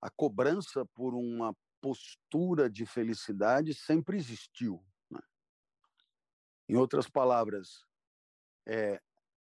[0.00, 4.84] a cobrança por uma postura de felicidade sempre existiu.
[5.10, 5.20] Né?
[6.68, 7.84] Em outras palavras,
[8.66, 9.00] é,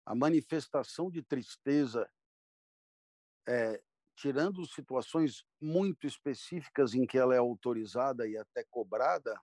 [0.05, 2.09] a manifestação de tristeza,
[3.47, 3.81] é,
[4.15, 9.39] tirando situações muito específicas em que ela é autorizada e até cobrada,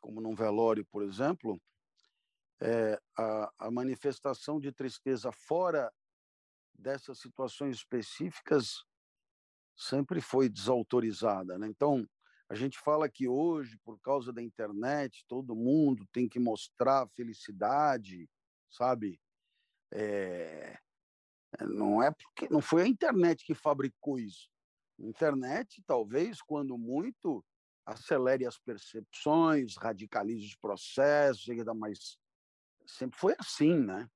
[0.00, 1.60] como num velório, por exemplo,
[2.60, 5.92] é, a, a manifestação de tristeza fora
[6.74, 8.84] dessas situações específicas
[9.80, 11.58] sempre foi desautorizada.
[11.58, 11.66] Né?
[11.66, 12.06] Então,
[12.50, 18.28] a gente fala que hoje, por causa da internet, todo mundo tem que mostrar felicidade,
[18.68, 19.18] sabe?
[19.92, 20.78] É...
[21.62, 24.48] Não é porque não foi a internet que fabricou isso.
[25.00, 27.44] A internet, talvez, quando muito,
[27.86, 32.18] acelere as percepções, radicalize os processos, mas
[32.86, 34.08] sempre foi assim, né?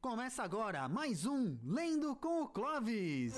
[0.00, 3.34] Começa agora mais um Lendo com o Clovis.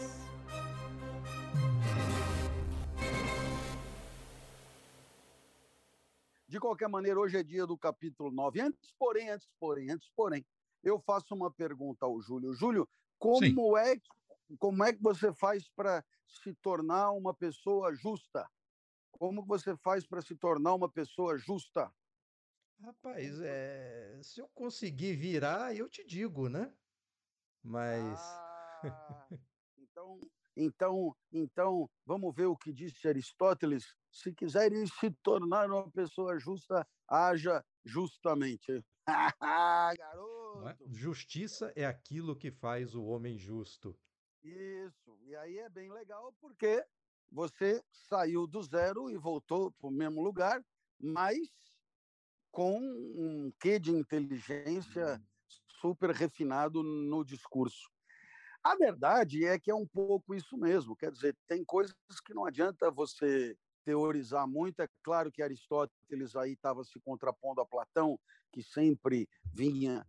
[6.55, 8.61] De qualquer maneira, hoje é dia do capítulo 9.
[8.61, 10.47] Antes, porém, antes, porém, antes, porém,
[10.85, 12.53] eu faço uma pergunta ao Júlio.
[12.53, 12.89] Júlio,
[13.19, 13.97] como é,
[14.61, 18.49] como é que você faz para se tornar uma pessoa justa?
[19.11, 21.93] Como você faz para se tornar uma pessoa justa?
[22.81, 26.73] Rapaz, é, se eu conseguir virar, eu te digo, né?
[27.65, 28.21] Mas.
[28.21, 29.29] Ah,
[30.57, 33.85] então, então, vamos ver o que disse Aristóteles.
[34.11, 38.85] Se quiseres se tornar uma pessoa justa, haja justamente.
[39.43, 39.97] É?
[39.99, 40.35] Garoto!
[40.91, 43.95] Justiça é aquilo que faz o homem justo.
[44.43, 45.19] Isso.
[45.25, 46.83] E aí é bem legal porque
[47.31, 50.65] você saiu do zero e voltou para o mesmo lugar,
[50.99, 51.39] mas
[52.51, 55.25] com um quê de inteligência uhum.
[55.81, 57.91] super refinado no discurso.
[58.65, 62.47] A verdade é que é um pouco isso mesmo, quer dizer, tem coisas que não
[62.47, 64.81] adianta você teorizar muito.
[64.81, 68.19] É claro que Aristóteles aí estava se contrapondo a Platão,
[68.51, 70.07] que sempre vinha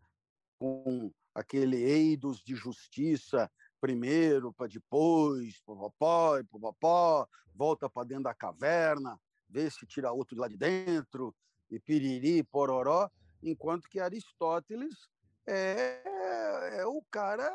[0.58, 3.52] com aquele eidos de justiça,
[3.82, 10.40] primeiro para depois, popopó, popopó, volta para dentro da caverna, vê se tira outro de
[10.40, 11.36] lá de dentro,
[11.70, 13.10] e piriri, pororó,
[13.44, 15.10] enquanto que Aristóteles
[15.46, 17.52] é, é o cara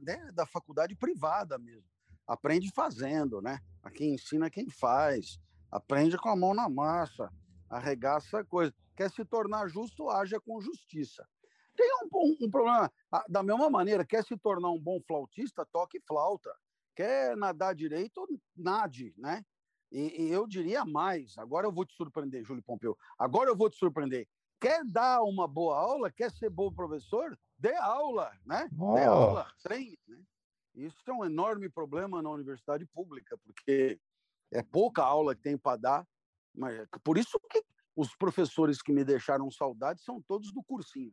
[0.00, 1.88] né, da faculdade privada mesmo.
[2.26, 3.58] Aprende fazendo, né?
[3.82, 5.38] Aqui ensina quem faz,
[5.70, 7.32] aprende com a mão na massa,
[7.70, 8.74] arregaça coisa.
[8.94, 11.26] Quer se tornar justo, haja com justiça.
[11.76, 12.92] Tem um, um, um problema,
[13.28, 16.52] da mesma maneira, quer se tornar um bom flautista, toque flauta.
[16.94, 18.26] Quer nadar direito,
[18.56, 19.44] nade, né?
[19.90, 23.70] E, e, eu diria mais, agora eu vou te surpreender, Júlio Pompeu, agora eu vou
[23.70, 24.28] te surpreender.
[24.60, 27.38] Quer dar uma boa aula, quer ser bom professor?
[27.58, 28.68] Dê aula, né?
[28.78, 28.94] Oh.
[28.94, 30.22] Dê aula, treine, né?
[30.74, 34.00] Isso é um enorme problema na universidade pública, porque
[34.52, 36.08] é pouca aula que tem para dar,
[36.54, 37.64] mas por isso que
[37.96, 41.12] os professores que me deixaram saudade são todos do cursinho,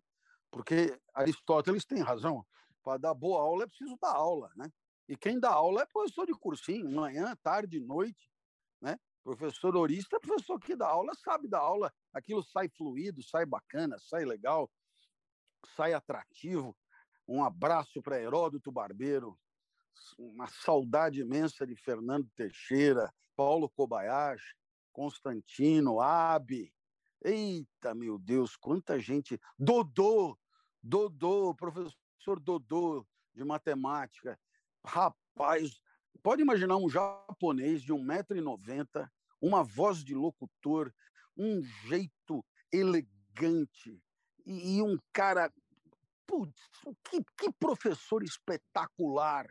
[0.51, 2.45] porque Aristóteles tem razão,
[2.83, 4.71] para dar boa aula é preciso dar aula, né?
[5.09, 8.31] E quem dá aula é professor de cursinho, manhã, tarde, noite,
[8.79, 8.99] né?
[9.23, 14.23] Professor orista, professor que dá aula, sabe dar aula, aquilo sai fluido, sai bacana, sai
[14.23, 14.69] legal,
[15.75, 16.75] sai atrativo.
[17.27, 19.37] Um abraço para Heródoto Barbeiro,
[20.17, 24.55] uma saudade imensa de Fernando Teixeira, Paulo Kobayashi,
[24.91, 26.73] Constantino, Abe.
[27.23, 29.39] Eita, meu Deus, quanta gente.
[29.57, 30.37] Dodô,
[30.81, 34.39] Dodô, professor Dodô de matemática.
[34.85, 35.81] Rapaz,
[36.21, 39.09] pode imaginar um japonês de 1,90m,
[39.41, 40.93] uma voz de locutor,
[41.35, 43.99] um jeito elegante
[44.45, 45.51] e, e um cara.
[46.27, 46.59] Putz,
[47.09, 49.47] que, que professor espetacular!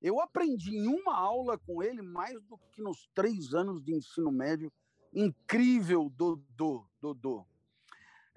[0.00, 4.30] Eu aprendi em uma aula com ele mais do que nos três anos de ensino
[4.30, 4.72] médio.
[5.12, 7.46] Incrível, Dodô, Dodô.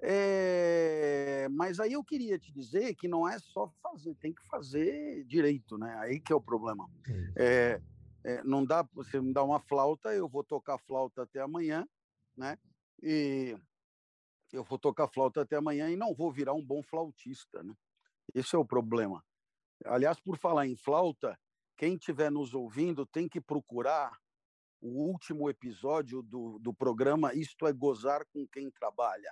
[0.00, 5.24] É, mas aí eu queria te dizer que não é só fazer, tem que fazer
[5.24, 5.94] direito, né?
[5.98, 6.88] Aí que é o problema.
[7.36, 7.80] É,
[8.24, 11.86] é, não dá, você me dá uma flauta, eu vou tocar flauta até amanhã,
[12.36, 12.56] né?
[13.02, 13.56] E
[14.52, 17.74] eu vou tocar flauta até amanhã e não vou virar um bom flautista, né?
[18.34, 19.24] Esse é o problema.
[19.84, 21.38] Aliás, por falar em flauta,
[21.76, 24.18] quem estiver nos ouvindo tem que procurar
[24.80, 29.30] o último episódio do, do programa Isto é Gozar com Quem Trabalha.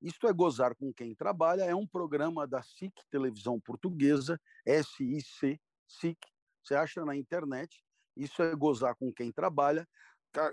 [0.00, 6.18] Isto é Gozar com Quem Trabalha é um programa da SIC Televisão Portuguesa, SIC, SIC,
[6.62, 7.82] você acha na internet.
[8.16, 9.88] Isso é Gozar com Quem Trabalha,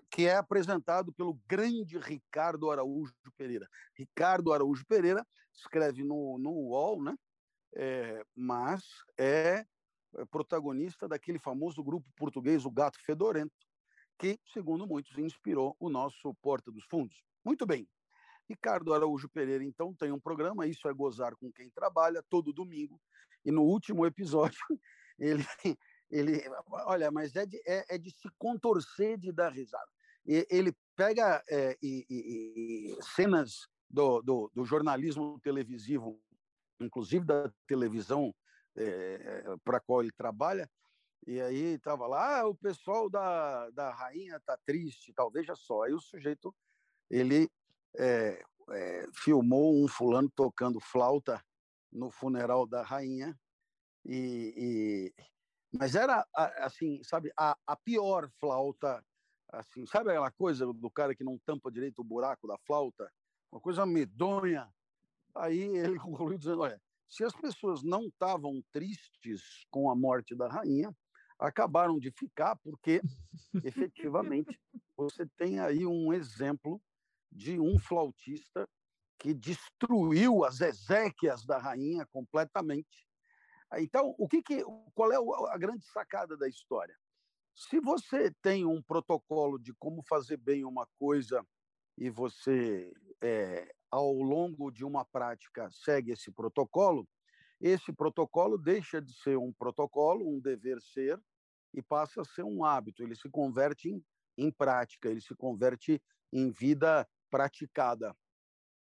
[0.10, 3.68] que é apresentado pelo grande Ricardo Araújo Pereira.
[3.96, 7.16] Ricardo Araújo Pereira escreve no, no UOL, né?
[7.76, 8.84] É, mas
[9.18, 9.66] é
[10.16, 13.54] eh, protagonista daquele famoso grupo português, o Gato Fedorento,
[14.20, 17.24] que, segundo muitos, inspirou o nosso Porta dos Fundos.
[17.44, 17.88] Muito bem.
[18.48, 23.02] Ricardo Araújo Pereira, então, tem um programa, Isso é Gozar com Quem Trabalha, todo domingo.
[23.44, 24.60] E no último episódio,
[25.18, 25.46] ele,
[26.14, 26.44] ele
[26.86, 29.90] olha, mas é de, é, é de se contorcer de dar risada.
[30.26, 36.22] E, ele pega é, e, e, cenas do, do, do, jornalismo televisivo,
[36.80, 38.34] inclusive da televisão
[38.76, 40.70] é, para a qual ele trabalha,
[41.26, 45.84] e aí estava lá, ah, o pessoal da, da rainha está triste, tal, veja só.
[45.84, 46.54] Aí o sujeito,
[47.10, 47.50] ele
[47.98, 51.44] é, é, filmou um fulano tocando flauta
[51.92, 53.38] no funeral da rainha,
[54.06, 55.14] e
[55.78, 56.26] mas era,
[56.60, 59.04] assim, sabe, a, a pior flauta,
[59.50, 63.12] assim, sabe aquela coisa do cara que não tampa direito o buraco da flauta?
[63.52, 64.70] Uma coisa medonha.
[65.36, 70.48] Aí ele concluiu dizendo, olha, se as pessoas não estavam tristes com a morte da
[70.48, 70.96] rainha,
[71.40, 73.02] acabaram de ficar, porque
[73.64, 74.60] efetivamente
[74.96, 76.82] você tem aí um exemplo
[77.32, 78.70] de um flautista
[79.18, 83.08] que destruiu as exéquias da rainha completamente.
[83.82, 86.96] Então, o que, que qual é a grande sacada da história?
[87.56, 91.46] Se você tem um protocolo de como fazer bem uma coisa
[91.98, 92.92] e você,
[93.22, 97.08] é, ao longo de uma prática, segue esse protocolo,
[97.62, 101.22] esse protocolo deixa de ser um protocolo, um dever ser,
[101.74, 104.04] e passa a ser um hábito, ele se converte em,
[104.38, 108.16] em prática, ele se converte em vida praticada.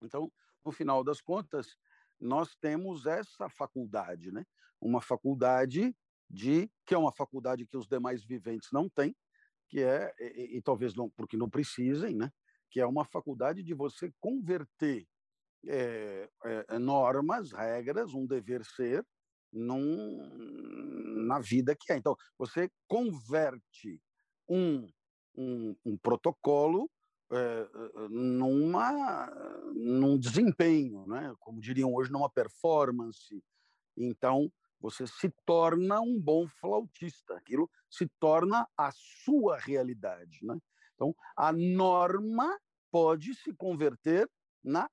[0.01, 0.31] Então,
[0.63, 1.77] no final das contas,
[2.21, 4.45] nós temos essa faculdade, né?
[4.79, 5.95] Uma faculdade
[6.29, 9.15] de que é uma faculdade que os demais viventes não têm,
[9.67, 12.31] que é e, e talvez não porque não precisem, né?
[12.69, 15.05] Que é uma faculdade de você converter
[15.67, 19.05] é, é, normas, regras, um dever ser
[19.51, 21.97] num, na vida que é.
[21.97, 24.01] Então, você converte
[24.47, 24.87] um,
[25.35, 26.89] um, um protocolo
[27.31, 27.69] é,
[28.09, 29.27] numa,
[29.81, 31.33] num desempenho, né?
[31.39, 33.43] como diriam hoje, numa performance.
[33.97, 38.91] Então, você se torna um bom flautista, aquilo se torna a
[39.23, 40.39] sua realidade.
[40.43, 40.57] Né?
[40.95, 42.59] Então, a norma
[42.91, 44.29] pode se converter
[44.63, 44.89] na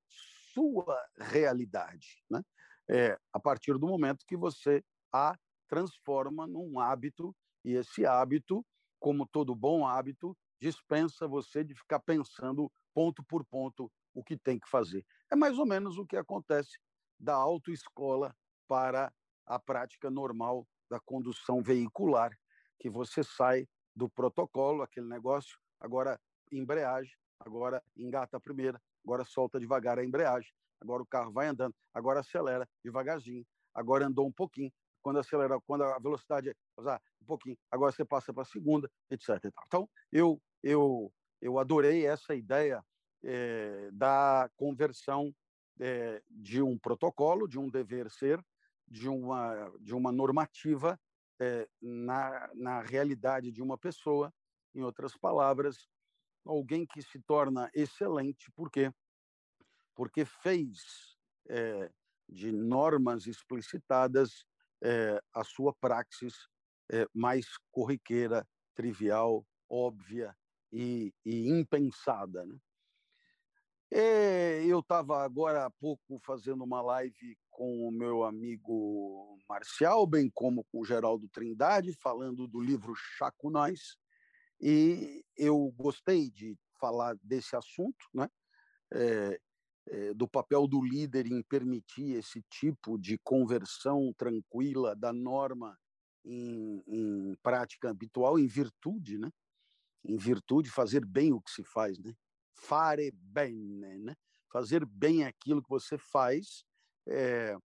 [0.52, 2.24] sua realidade.
[2.30, 2.42] Né?
[2.88, 4.82] é, a partir do momento que você
[5.12, 5.36] a
[5.68, 8.64] transforma num hábito, e esse hábito,
[8.98, 14.58] como todo bom hábito, dispensa você de ficar pensando ponto por ponto o que tem
[14.58, 15.04] que fazer.
[15.30, 16.78] É mais ou menos o que acontece
[17.18, 18.34] da autoescola
[18.66, 19.12] para
[19.46, 22.30] a prática normal da condução veicular,
[22.78, 26.20] que você sai do protocolo, aquele negócio, agora
[26.52, 30.50] embreagem, agora engata a primeira, agora solta devagar a embreagem,
[30.80, 33.44] agora o carro vai andando, agora acelera devagarzinho,
[33.74, 34.72] agora andou um pouquinho,
[35.02, 39.52] quando acelera, quando a velocidade usar um pouquinho, agora você passa para a segunda, etc.
[39.66, 42.84] Então, eu, eu, eu adorei essa ideia
[43.24, 45.34] é, da conversão
[45.80, 48.44] é, de um protocolo, de um dever ser,
[48.86, 50.98] de uma, de uma normativa
[51.40, 54.32] é, na, na realidade de uma pessoa.
[54.74, 55.88] Em outras palavras,
[56.44, 58.92] alguém que se torna excelente, por quê?
[59.98, 61.16] porque fez
[62.28, 64.44] de normas explicitadas
[65.34, 66.34] a sua praxis
[67.12, 70.36] mais corriqueira, trivial, óbvia
[70.70, 72.46] e, e impensada.
[72.46, 72.56] Né?
[73.90, 80.64] Eu estava agora há pouco fazendo uma live com o meu amigo Marcial, bem como
[80.64, 83.96] com o Geraldo Trindade, falando do livro Chaco Nós,
[84.60, 88.28] e eu gostei de falar desse assunto, né?
[88.92, 89.40] É,
[89.90, 95.78] eh, do papel do líder em permitir esse tipo de conversão tranquila da norma
[96.24, 99.30] em, em, prática habitual, em virtude, né?
[100.04, 102.14] Em virtude, fazer bem o que se faz, né?
[102.60, 104.14] Fare bene, né?
[104.50, 106.64] Fazer bem aquilo que você faz,
[107.06, 107.56] é,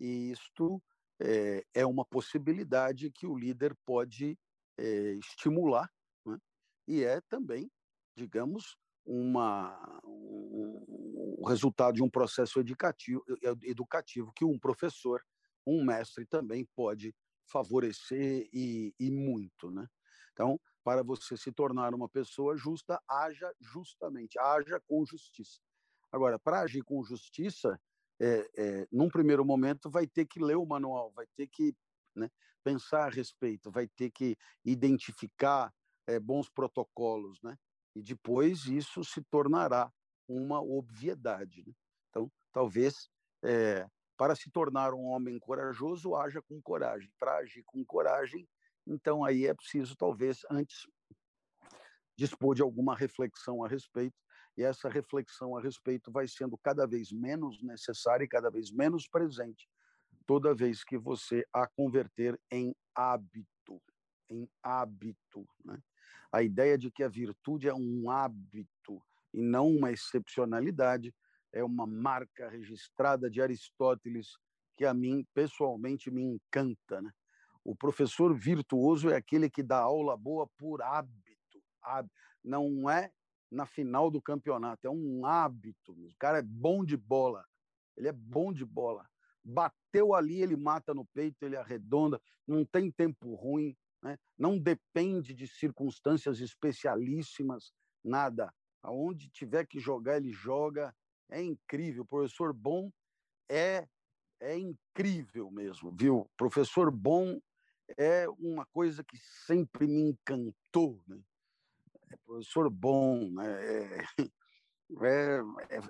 [0.00, 0.82] e isto
[1.20, 4.38] é, é, uma possibilidade que o líder pode
[4.78, 5.90] é, estimular,
[6.24, 6.38] né?
[6.86, 7.70] e é também,
[8.16, 10.84] digamos, uma, um,
[11.38, 13.24] o resultado de um processo educativo,
[13.62, 15.20] educativo que um professor,
[15.66, 17.14] um mestre também pode
[17.46, 19.70] favorecer e, e muito.
[19.70, 19.86] Né?
[20.32, 25.60] Então, para você se tornar uma pessoa justa, haja justamente, haja com justiça.
[26.10, 27.78] Agora, para agir com justiça,
[28.18, 31.76] é, é, num primeiro momento, vai ter que ler o manual, vai ter que
[32.16, 32.30] né,
[32.64, 35.70] pensar a respeito, vai ter que identificar
[36.06, 37.54] é, bons protocolos, né?
[37.94, 39.92] e depois isso se tornará
[40.26, 41.64] uma obviedade.
[41.66, 41.74] Né?
[42.08, 43.10] Então, talvez
[43.44, 47.12] é, para se tornar um homem corajoso, haja com coragem.
[47.18, 48.48] Para agir com coragem,
[48.88, 50.86] então aí é preciso, talvez, antes
[52.16, 54.16] dispor de alguma reflexão a respeito,
[54.56, 59.06] e essa reflexão a respeito vai sendo cada vez menos necessária e cada vez menos
[59.08, 59.68] presente
[60.28, 63.80] toda vez que você a converter em hábito,
[64.28, 65.82] em hábito, né?
[66.30, 69.02] A ideia de que a virtude é um hábito
[69.32, 71.14] e não uma excepcionalidade
[71.50, 74.36] é uma marca registrada de Aristóteles
[74.76, 77.10] que a mim pessoalmente me encanta, né?
[77.68, 81.62] O professor virtuoso é aquele que dá aula boa por hábito,
[82.42, 83.12] não é
[83.50, 85.92] na final do campeonato, é um hábito.
[85.92, 87.44] O cara é bom de bola,
[87.94, 89.06] ele é bom de bola.
[89.44, 94.18] Bateu ali, ele mata no peito, ele arredonda, não tem tempo ruim, né?
[94.38, 97.70] não depende de circunstâncias especialíssimas,
[98.02, 98.50] nada.
[98.82, 100.96] Aonde tiver que jogar, ele joga.
[101.30, 102.02] É incrível.
[102.02, 102.90] O professor bom
[103.46, 103.86] é
[104.40, 106.30] é incrível mesmo, viu?
[106.36, 107.40] Professor bom
[107.96, 109.16] é uma coisa que
[109.46, 111.20] sempre me encantou, né?
[112.10, 113.98] É professor bom, né?
[115.00, 115.40] É,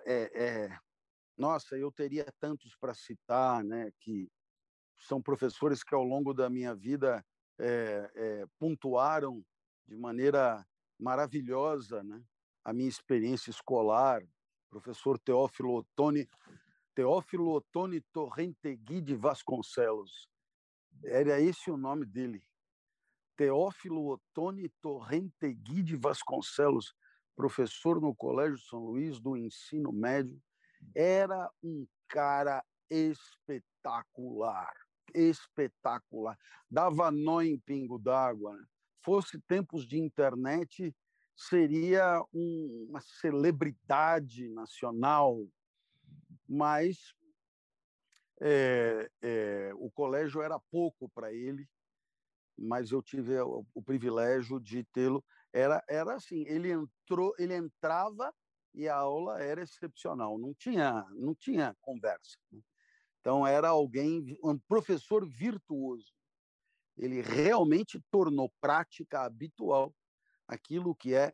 [0.05, 0.79] é, é,
[1.37, 3.91] nossa, eu teria tantos para citar, né?
[4.01, 4.29] Que
[4.99, 7.25] são professores que ao longo da minha vida
[7.59, 9.45] é, é, pontuaram
[9.87, 10.67] de maneira
[10.99, 12.23] maravilhosa, né?
[12.65, 14.23] A minha experiência escolar,
[14.69, 16.29] professor Teófilo Ottoni,
[16.95, 20.29] Teófilo Ottoni Torrentegui de Vasconcelos.
[21.05, 22.43] Era esse o nome dele.
[23.37, 26.95] Teófilo Ottoni Torrentegui de Vasconcelos,
[27.37, 30.41] professor no Colégio São Luís do ensino médio,
[30.95, 34.73] era um cara espetacular,
[35.15, 36.37] espetacular.
[36.71, 38.57] Dava nó em pingo d'água.
[38.57, 38.65] Né?
[39.05, 40.95] Fosse tempos de internet,
[41.37, 45.47] seria um, uma celebridade nacional,
[46.49, 47.15] mas
[48.41, 51.69] é, é, o colégio era pouco para ele,
[52.57, 55.25] mas eu tive o, o privilégio de tê-lo.
[55.53, 58.33] Era, era assim, ele entrou, ele entrava
[58.75, 62.39] e a aula era excepcional, não tinha, não tinha conversa.
[62.53, 62.61] Né.
[63.21, 66.13] Então era alguém, um professor virtuoso.
[66.97, 69.95] Ele realmente tornou prática habitual
[70.47, 71.33] aquilo que é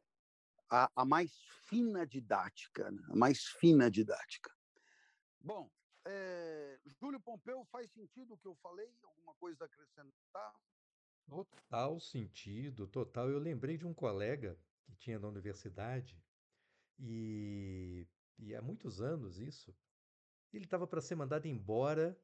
[0.70, 1.32] a, a mais
[1.68, 3.02] fina didática, né?
[3.10, 4.50] a mais fina didática.
[5.40, 5.70] Bom,
[6.06, 8.90] é, Júlio Pompeu, faz sentido o que eu falei?
[9.02, 10.54] Alguma coisa a acrescentar?
[11.26, 13.30] Total sentido, total.
[13.30, 16.22] Eu lembrei de um colega que tinha na universidade
[16.98, 18.06] e,
[18.38, 19.74] e há muitos anos isso.
[20.52, 22.16] Ele estava para ser mandado embora,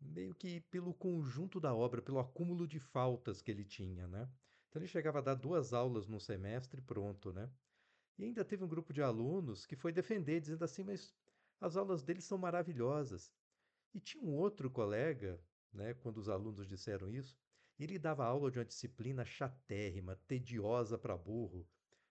[0.00, 4.28] meio que pelo conjunto da obra, pelo acúmulo de faltas que ele tinha, né?
[4.68, 7.50] Então ele chegava a dar duas aulas no semestre, pronto, né?
[8.18, 11.14] E ainda teve um grupo de alunos que foi defender, dizendo assim, mas
[11.60, 13.32] as aulas dele são maravilhosas.
[13.94, 15.40] E tinha um outro colega,
[15.72, 17.36] né, quando os alunos disseram isso,
[17.78, 21.66] ele dava aula de uma disciplina chatérrima, tediosa para burro.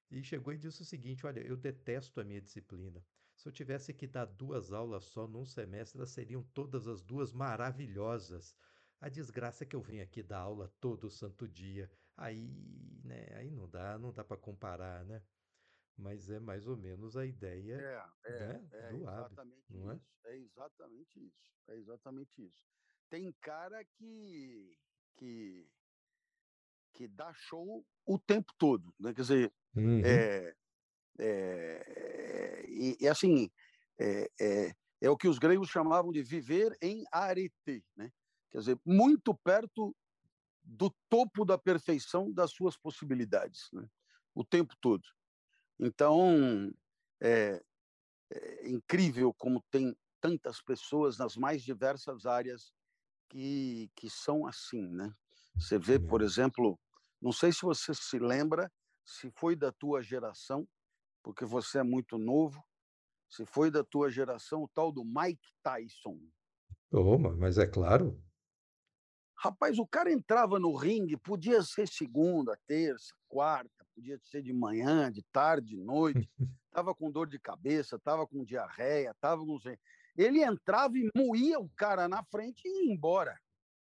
[0.10, 3.06] E chegou e disse o seguinte: Olha, eu detesto a minha disciplina.
[3.36, 7.34] Se eu tivesse que dar duas aulas só num semestre, elas seriam todas as duas
[7.34, 8.56] maravilhosas.
[9.00, 11.92] A desgraça é que eu venho aqui dar aula todo santo dia.
[12.16, 15.22] Aí, né, aí não dá, não dá para comparar, né?
[15.98, 17.77] Mas é mais ou menos a ideia
[18.25, 19.96] é, é, né, é do hábito, não é?
[19.96, 21.51] Isso, é exatamente isso.
[21.68, 22.63] É exatamente isso.
[23.10, 24.77] Tem cara que
[25.16, 25.68] que
[26.94, 29.13] que dá show o tempo todo, né?
[29.13, 30.01] Quer dizer, Uhum.
[30.04, 30.56] é,
[31.20, 33.50] é, e, e assim
[34.00, 38.12] é, é, é o que os gregos chamavam de viver em arete, né?
[38.51, 39.96] Quer dizer, muito perto
[40.63, 43.88] do topo da perfeição das suas possibilidades, né?
[44.36, 45.04] o tempo todo.
[45.79, 46.72] Então,
[47.22, 47.62] é,
[48.31, 52.74] é incrível como tem tantas pessoas nas mais diversas áreas
[53.29, 55.13] que, que são assim, né?
[55.60, 56.79] Você vê, por exemplo,
[57.22, 58.72] não sei se você se lembra,
[59.05, 60.67] se foi da tua geração,
[61.24, 62.63] porque você é muito novo,
[63.29, 66.19] se foi da tua geração o tal do Mike Tyson.
[66.91, 68.22] Oh, ma- mas é claro.
[69.39, 75.12] Rapaz, o cara entrava no ringue, podia ser segunda, terça, quarta, podia ser de manhã,
[75.12, 76.30] de tarde, de noite,
[76.72, 79.58] tava com dor de cabeça, tava com diarreia, tava com...
[80.16, 83.36] Ele entrava e moía o cara na frente e ia embora.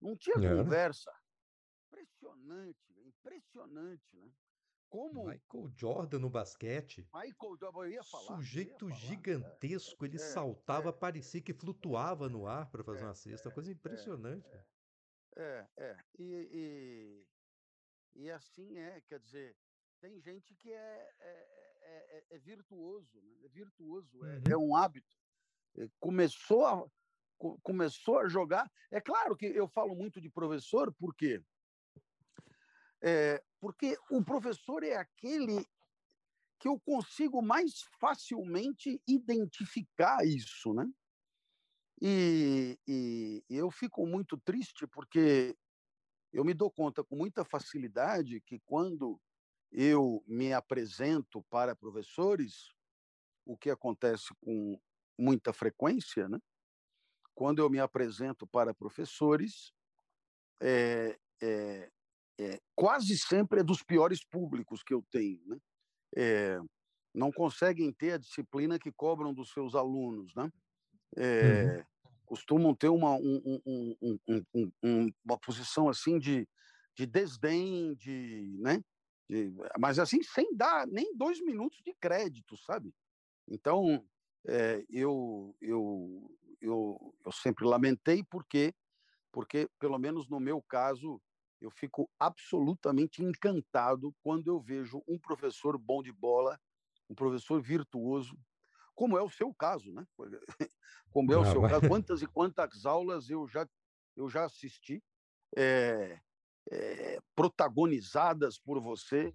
[0.02, 0.64] Não tinha É.
[0.64, 1.10] conversa.
[1.88, 4.30] Impressionante, impressionante, né?
[4.90, 10.06] Como Michael Jordan no basquete, Michael, eu ia falar, eu ia sujeito falar, é, gigantesco,
[10.06, 13.72] ele é, saltava, é, parecia que flutuava no ar para fazer é, uma cesta, coisa
[13.72, 14.50] impressionante.
[15.38, 15.98] É, é.
[16.20, 17.26] E,
[18.16, 19.56] e, e assim é, quer dizer,
[20.02, 23.46] tem gente que é, é, é, é- é virtuoso, né?
[23.46, 24.44] é virtuoso, é, Uhum.
[24.50, 25.16] é um hábito.
[26.00, 26.86] Começou a,
[27.62, 28.70] começou a jogar.
[28.90, 31.42] É claro que eu falo muito de professor, por quê?
[33.02, 35.66] É, porque o professor é aquele
[36.60, 40.92] que eu consigo mais facilmente identificar isso, né?
[42.02, 45.56] E, e, eu fico muito triste porque
[46.34, 49.20] eu me dou conta com muita facilidade que quando
[49.72, 52.74] eu me apresento para professores,
[53.46, 54.80] o que acontece com
[55.18, 56.40] muita frequência, né?
[57.34, 59.72] Quando eu me apresento para professores,
[60.62, 61.90] é, é,
[62.40, 65.58] é, quase sempre é dos piores públicos que eu tenho, né?
[66.16, 66.60] É,
[67.14, 70.52] não conseguem ter a disciplina que cobram dos seus alunos, né?
[71.18, 71.84] É, uhum.
[72.26, 76.48] Costumam ter uma, um, um, um, uma posição assim de,
[76.96, 78.82] de desdém, de, né?
[79.32, 82.94] De, mas assim sem dar nem dois minutos de crédito, sabe?
[83.48, 84.06] Então
[84.46, 88.74] é, eu, eu eu eu sempre lamentei porque
[89.32, 91.22] porque pelo menos no meu caso
[91.62, 96.60] eu fico absolutamente encantado quando eu vejo um professor bom de bola,
[97.10, 98.38] um professor virtuoso,
[98.94, 100.06] como é o seu caso, né?
[101.14, 101.88] Como é o seu caso.
[101.88, 103.68] Quantas e quantas aulas eu já,
[104.16, 105.04] eu já assisti,
[105.56, 106.20] é,
[106.70, 109.34] é, protagonizadas por você,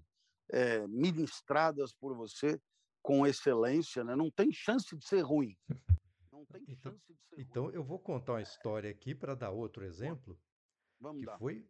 [0.51, 2.61] é, ministradas por você
[3.03, 4.15] com excelência, né?
[4.15, 5.57] Não tem chance de ser ruim.
[6.33, 7.75] Não tem então, chance de ser então ruim.
[7.75, 10.39] eu vou contar uma história aqui para dar outro exemplo.
[11.01, 11.39] Vamos que dar.
[11.39, 11.67] foi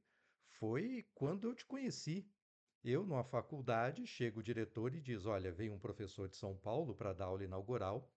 [0.59, 2.29] foi quando eu te conheci.
[2.83, 6.95] Eu, numa faculdade, chega o diretor e diz: Olha, veio um professor de São Paulo
[6.95, 8.11] para dar aula inaugural,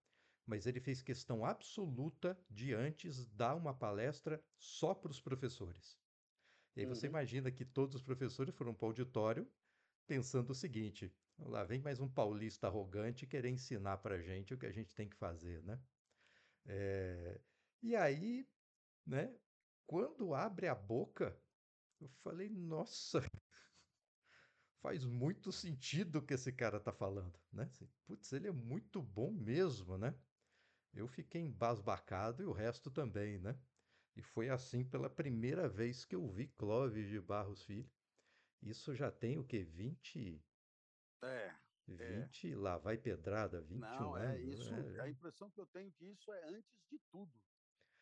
[0.45, 5.97] mas ele fez questão absoluta de antes dar uma palestra só para os professores.
[6.75, 7.07] E aí você Uhum.
[7.07, 9.51] imagina que todos os professores foram para o auditório
[10.07, 14.59] pensando o seguinte: lá vem mais um paulista arrogante querer ensinar para a gente o
[14.59, 15.83] que a gente tem que fazer, né?
[16.65, 17.41] É,
[17.81, 18.49] E aí,
[19.05, 19.39] né,
[19.87, 21.43] quando abre a boca,
[21.99, 23.21] eu falei, nossa,
[24.81, 27.63] faz muito sentido o que esse cara tá falando, né?
[27.65, 30.21] Assim, Putz, ele é muito bom mesmo, né?
[30.93, 33.61] Eu fiquei embasbacado e o resto também, né?
[34.19, 37.89] E foi assim pela primeira vez que eu vi Clóvis de Barros Filho.
[38.61, 39.63] Isso já tem o quê?
[39.63, 40.45] 20,
[41.23, 41.55] É,
[41.99, 42.29] é.
[42.29, 44.73] 20, lá vai pedrada, 21 Não, é anos, isso.
[44.73, 45.01] né?
[45.01, 47.41] A impressão que eu tenho que isso é antes de tudo.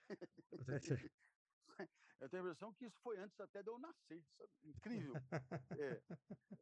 [2.20, 4.50] Eu tenho a impressão que isso foi antes até de eu nascer, sabe?
[4.64, 5.14] Incrível.
[5.78, 6.02] É,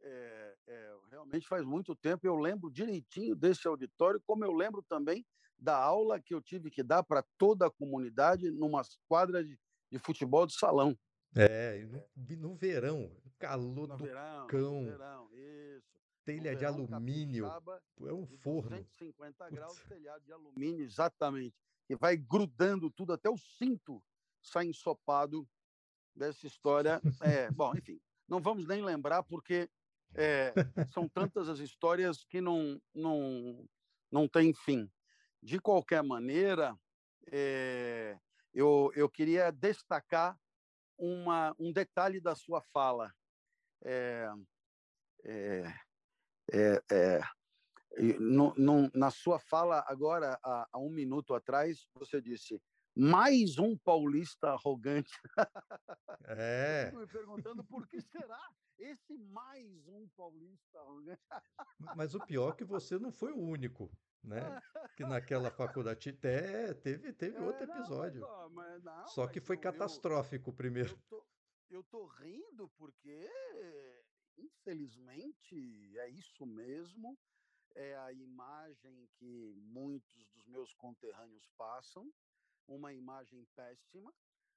[0.01, 2.27] é, é, realmente faz muito tempo.
[2.27, 5.25] Eu lembro direitinho desse auditório, como eu lembro também
[5.57, 9.57] da aula que eu tive que dar para toda a comunidade numa quadra de,
[9.89, 10.97] de futebol de salão.
[11.35, 15.95] É, no, no verão, calor No do verão, no cão, verão, isso.
[15.95, 18.69] No telha de verão alumínio, capixaba, é um de forno.
[18.69, 21.55] 250 graus, telhado de alumínio, exatamente.
[21.89, 24.03] E vai grudando tudo, até o cinto
[24.45, 25.47] sai ensopado
[26.15, 27.01] dessa história.
[27.21, 29.69] É, bom, enfim, não vamos nem lembrar, porque
[30.13, 30.53] é,
[30.93, 33.67] são tantas as histórias que não, não,
[34.11, 34.89] não tem fim.
[35.41, 36.77] De qualquer maneira,
[37.31, 38.17] é,
[38.53, 40.39] eu, eu queria destacar
[40.97, 43.13] uma, um detalhe da sua fala.
[43.83, 44.27] É,
[45.23, 45.73] é,
[46.51, 47.21] é, é,
[48.19, 52.61] no- no- na sua fala agora, há, há um minuto atrás, você disse
[52.95, 55.11] mais um paulista arrogante.
[56.27, 58.39] É, fico me perguntando por que será
[58.77, 61.21] esse mais um paulista arrogante?
[61.95, 63.89] mas o pior é que você não foi o único,
[64.23, 64.61] né?
[64.95, 68.21] Que naquela faculdade te- teve, teve outro É, não, mas, episódio.
[68.21, 70.89] ó, mas não, Só que foi eu, catastrófico o primeiro.
[70.89, 71.27] eu, tô,
[71.69, 73.29] eu tô rindo porque,
[74.37, 77.17] infelizmente, é isso mesmo.
[77.75, 82.11] É a imagem que muitos dos meus conterrâneos passam,
[82.67, 84.13] uma imagem péssima,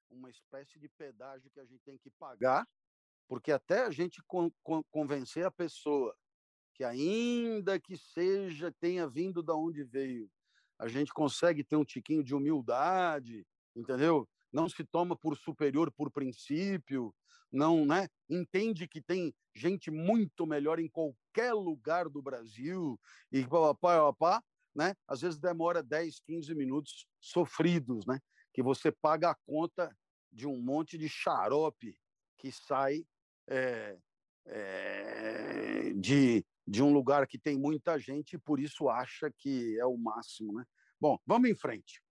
[0.09, 2.67] uma espécie de pedágio que a gente tem que pagar,
[3.27, 6.15] porque até a gente con- con- convencer a pessoa
[6.73, 10.31] que ainda que seja, tenha vindo da onde veio,
[10.79, 13.45] a gente consegue ter um tiquinho de humildade,
[13.75, 14.27] entendeu?
[14.51, 17.13] Não se toma por superior por princípio,
[17.51, 18.07] não, né?
[18.29, 22.99] Entende que tem gente muito melhor em qualquer lugar do Brasil
[23.31, 24.43] e papá, papá,
[24.79, 24.95] né?
[25.05, 28.17] Às vezes demora 10, 15 minutos sofridos, né?
[28.53, 29.93] Que você paga a conta
[30.31, 31.99] de um monte de xarope
[32.37, 33.05] que sai
[33.45, 33.97] é,
[34.45, 39.85] é, de, de um lugar que tem muita gente e por isso acha que é
[39.85, 40.63] o máximo, né?
[40.97, 42.01] Bom, vamos em frente.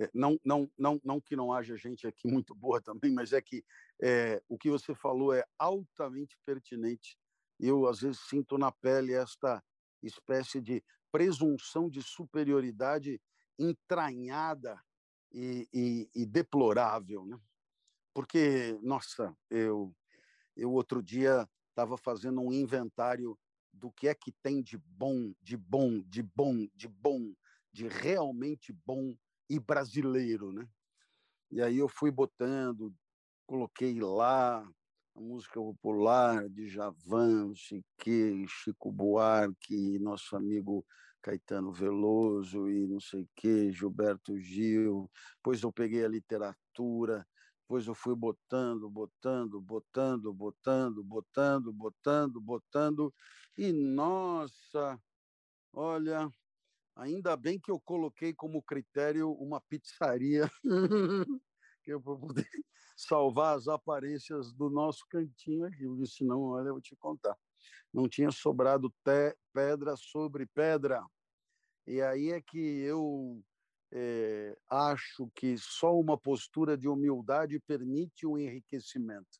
[0.00, 3.42] É, Não, não, não, não que não haja gente aqui muito boa também, mas é
[3.42, 3.62] que
[4.02, 7.18] é, o que você falou é altamente pertinente.
[7.60, 9.62] Eu, às vezes, sinto na pele esta
[10.02, 13.20] espécie de presunção de superioridade
[13.58, 14.82] entranhada
[15.30, 17.38] e, e, e deplorável, né?
[18.14, 19.94] Porque, nossa, eu,
[20.56, 23.38] eu outro dia estava fazendo um inventário
[23.72, 27.34] do que é que tem de bom, de bom, de bom, de bom,
[27.72, 29.16] de realmente bom
[29.48, 30.68] e brasileiro, né?
[31.50, 32.94] E aí eu fui botando,
[33.46, 34.66] coloquei lá
[35.14, 40.84] a música popular de Javan, Chique, Chico Buarque, nosso amigo
[41.20, 45.10] Caetano Veloso e não sei que, Gilberto Gil.
[45.36, 47.26] Depois eu peguei a literatura,
[47.62, 53.14] depois eu fui botando, botando, botando, botando, botando, botando, botando.
[53.56, 54.98] E nossa,
[55.72, 56.28] olha,
[56.96, 60.50] ainda bem que eu coloquei como critério uma pizzaria
[61.82, 62.46] que eu vou poder
[62.96, 67.36] salvar as aparências do nosso cantinho aqui, porque senão, olha, eu vou te contar.
[67.92, 68.92] Não tinha sobrado
[69.52, 71.04] pedra sobre pedra.
[71.86, 73.42] E aí é que eu
[73.92, 79.38] é, acho que só uma postura de humildade permite o enriquecimento.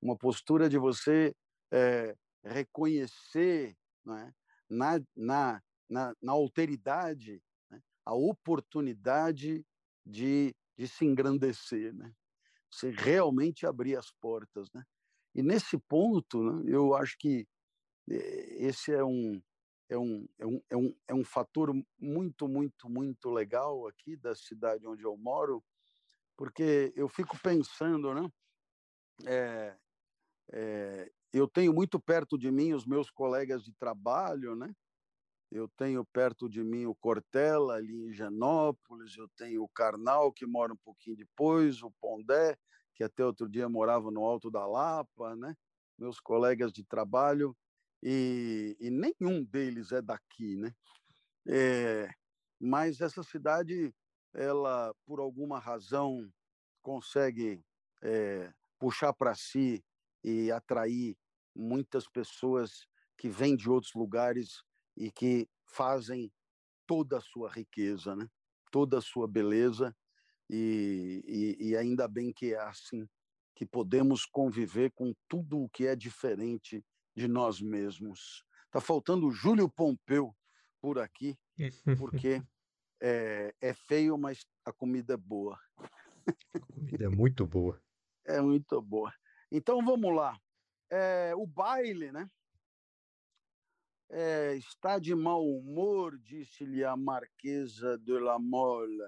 [0.00, 1.34] Uma postura de você
[1.70, 4.32] é, reconhecer né,
[4.68, 9.64] na, na, na, na alteridade né, a oportunidade
[10.04, 12.12] de, de se engrandecer, né?
[12.70, 14.70] você realmente abrir as portas.
[14.72, 14.84] Né?
[15.34, 17.46] E nesse ponto, né, eu acho que
[18.10, 19.40] eh, esse é um,
[19.88, 24.34] é um, é um, é um, é um fator muito, muito, muito legal aqui da
[24.34, 25.64] cidade onde eu moro,
[26.36, 28.30] porque eu fico pensando, né?
[29.24, 29.76] É,
[30.52, 34.74] é, eu tenho muito perto de mim os meus colegas de trabalho, né?
[35.50, 40.44] Eu tenho perto de mim o Cortella, ali em Genópolis, eu tenho o Karnal, que
[40.44, 42.58] mora um pouquinho depois, o Pondé,
[42.94, 45.56] que até outro dia morava no Alto da Lapa, né?
[45.98, 47.56] Meus colegas de trabalho,
[48.02, 50.74] e, e nenhum deles é daqui, né?
[51.48, 52.10] É,
[52.60, 53.94] mas essa cidade,
[54.34, 56.28] ela, por alguma razão,
[56.82, 57.64] consegue
[58.02, 59.84] é, puxar para si
[60.24, 61.16] e atrair
[61.54, 64.62] muitas pessoas que vêm de outros lugares
[64.96, 66.32] e que fazem
[66.86, 68.28] toda a sua riqueza, né?
[68.70, 69.94] toda a sua beleza,
[70.48, 73.08] e, e, e ainda bem que é assim,
[73.54, 78.44] que podemos conviver com tudo o que é diferente de nós mesmos.
[78.66, 80.36] Está faltando o Júlio Pompeu
[80.80, 81.36] por aqui,
[81.98, 82.42] porque
[83.00, 85.58] é, é, feio, mas a comida é boa.
[86.54, 87.80] A comida é muito boa.
[88.26, 89.12] É muito boa.
[89.50, 90.38] Então vamos lá.
[90.90, 92.28] É, o baile, né?
[94.08, 99.02] É, está de mau humor, disse-lhe a Marquesa de la Mole.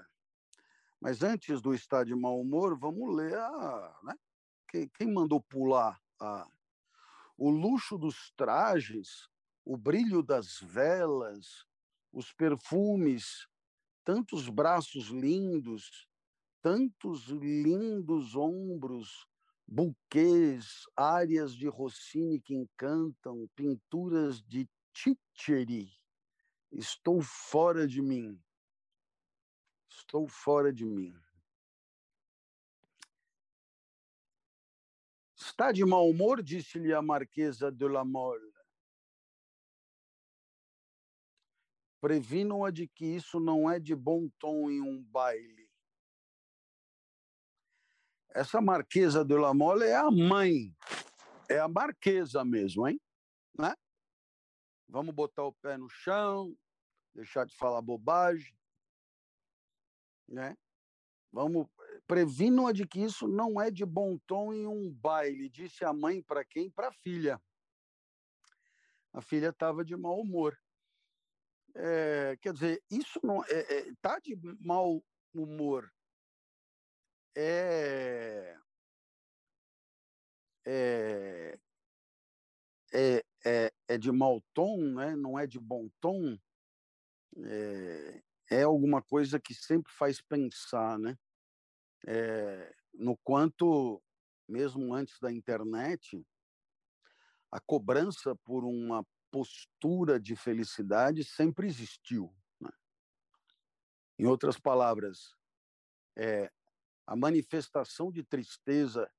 [1.00, 4.00] Mas antes do estar de mau humor, vamos ler a.
[4.02, 4.14] Né?
[4.94, 6.46] Quem mandou pular a
[7.38, 9.28] o luxo dos trajes,
[9.64, 11.64] o brilho das velas,
[12.12, 13.46] os perfumes,
[14.04, 16.08] tantos braços lindos,
[16.60, 19.28] tantos lindos ombros,
[19.64, 25.92] buquês, áreas de Rossini que encantam, pinturas de Titieri.
[26.72, 28.42] Estou fora de mim.
[29.88, 31.14] Estou fora de mim.
[35.36, 36.42] Está de mau humor?
[36.42, 38.52] disse-lhe a Marquesa de la Mole.
[42.00, 45.70] Previnam-a de que isso não é de bom tom em um baile.
[48.30, 50.76] Essa Marquesa de la Mole é a mãe,
[51.48, 53.00] é a Marquesa mesmo, hein?
[53.56, 53.74] Né?
[54.88, 56.56] Vamos botar o pé no chão,
[57.14, 58.56] deixar de falar bobagem,
[60.26, 60.56] né?
[61.30, 61.68] Vamos
[62.06, 66.22] previnam-a de que isso não é de bom tom em um baile, disse a mãe
[66.22, 66.70] para quem?
[66.70, 67.40] Para a filha.
[69.12, 70.58] A filha estava de mau humor.
[71.74, 75.92] É, quer dizer, isso não é, é, tá de mau humor.
[77.36, 78.58] É,
[80.66, 81.58] é,
[82.92, 85.16] é, é, é de mau tom, né?
[85.16, 86.38] não é de bom tom.
[87.36, 91.16] É, é alguma coisa que sempre faz pensar, né?
[92.06, 94.02] é, no quanto,
[94.48, 96.24] mesmo antes da internet,
[97.50, 102.34] a cobrança por uma postura de felicidade sempre existiu.
[102.60, 102.70] Né?
[104.18, 105.34] Em outras palavras,
[106.16, 106.50] é,
[107.06, 109.10] a manifestação de tristeza,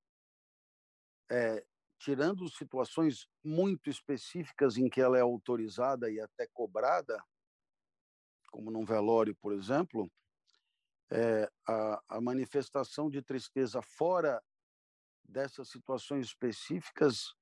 [1.30, 1.64] é,
[2.00, 7.22] tirando situações muito específicas em que ela é autorizada e até cobrada,
[8.50, 10.10] como num velório, por exemplo,
[11.12, 14.42] é, a, a manifestação de tristeza fora
[15.22, 17.34] dessas situações específicas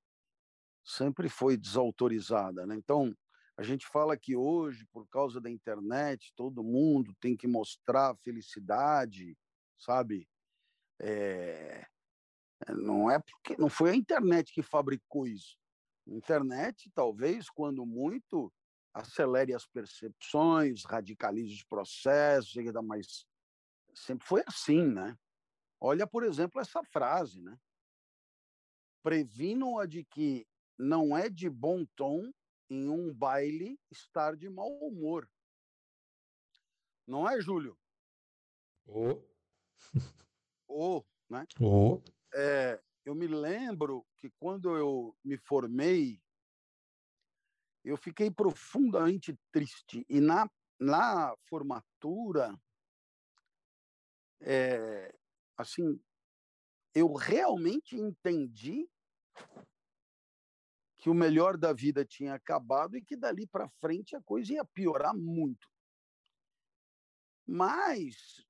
[0.84, 2.66] sempre foi desautorizada.
[2.66, 2.74] Né?
[2.74, 3.14] Então,
[3.58, 9.36] A gente fala que hoje, por causa da internet, todo mundo tem que mostrar felicidade,
[9.76, 10.28] sabe?
[11.00, 11.84] É...
[12.68, 15.56] Não é porque não foi a internet que fabricou isso.
[16.06, 18.52] A internet, talvez, quando muito,
[18.92, 23.26] acelere as percepções, radicalize os processos, mas
[23.94, 25.16] sempre foi assim, né?
[25.80, 27.56] Olha, por exemplo, essa frase, né?
[29.02, 32.32] Previno-a de que não é de bom tom
[32.68, 35.30] em um baile estar de mau humor.
[37.06, 37.78] Não é, Júlio?
[38.86, 39.22] Oh.
[40.68, 41.46] oh, né?
[41.60, 42.02] Oh.
[42.34, 46.20] É, eu me lembro que quando eu me formei,
[47.84, 50.04] eu fiquei profundamente triste.
[50.08, 52.54] E na, na formatura,
[54.40, 55.14] é,
[55.56, 56.00] assim,
[56.94, 58.88] eu realmente entendi
[60.98, 64.64] que o melhor da vida tinha acabado e que dali para frente a coisa ia
[64.64, 65.68] piorar muito.
[67.46, 68.44] Mas,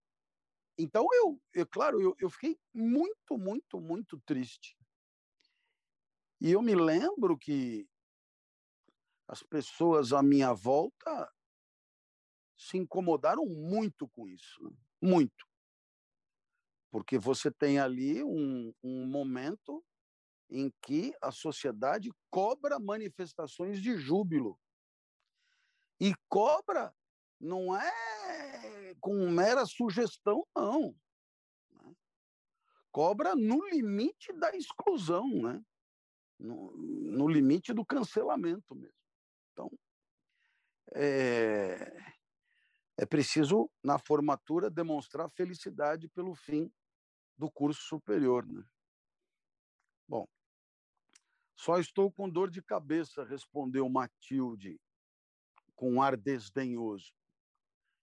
[0.79, 4.77] então eu, eu claro, eu, eu fiquei muito, muito, muito triste.
[6.41, 7.89] E eu me lembro que
[9.27, 11.31] as pessoas à minha volta
[12.57, 14.71] se incomodaram muito com isso, né?
[15.03, 15.47] muito.
[16.91, 19.85] Porque você tem ali um, um momento
[20.51, 24.59] em que a sociedade cobra manifestações de júbilo.
[26.01, 26.95] E cobra
[27.39, 27.93] não é
[29.01, 30.95] com mera sugestão, não.
[31.71, 31.95] Né?
[32.91, 35.65] Cobra no limite da exclusão, né?
[36.39, 38.95] no, no limite do cancelamento mesmo.
[39.53, 39.71] Então,
[40.95, 42.15] é,
[42.97, 46.71] é preciso, na formatura, demonstrar felicidade pelo fim
[47.37, 48.47] do curso superior.
[48.47, 48.63] Né?
[50.07, 50.27] Bom,
[51.57, 54.81] só estou com dor de cabeça, respondeu Matilde,
[55.75, 57.13] com um ar desdenhoso.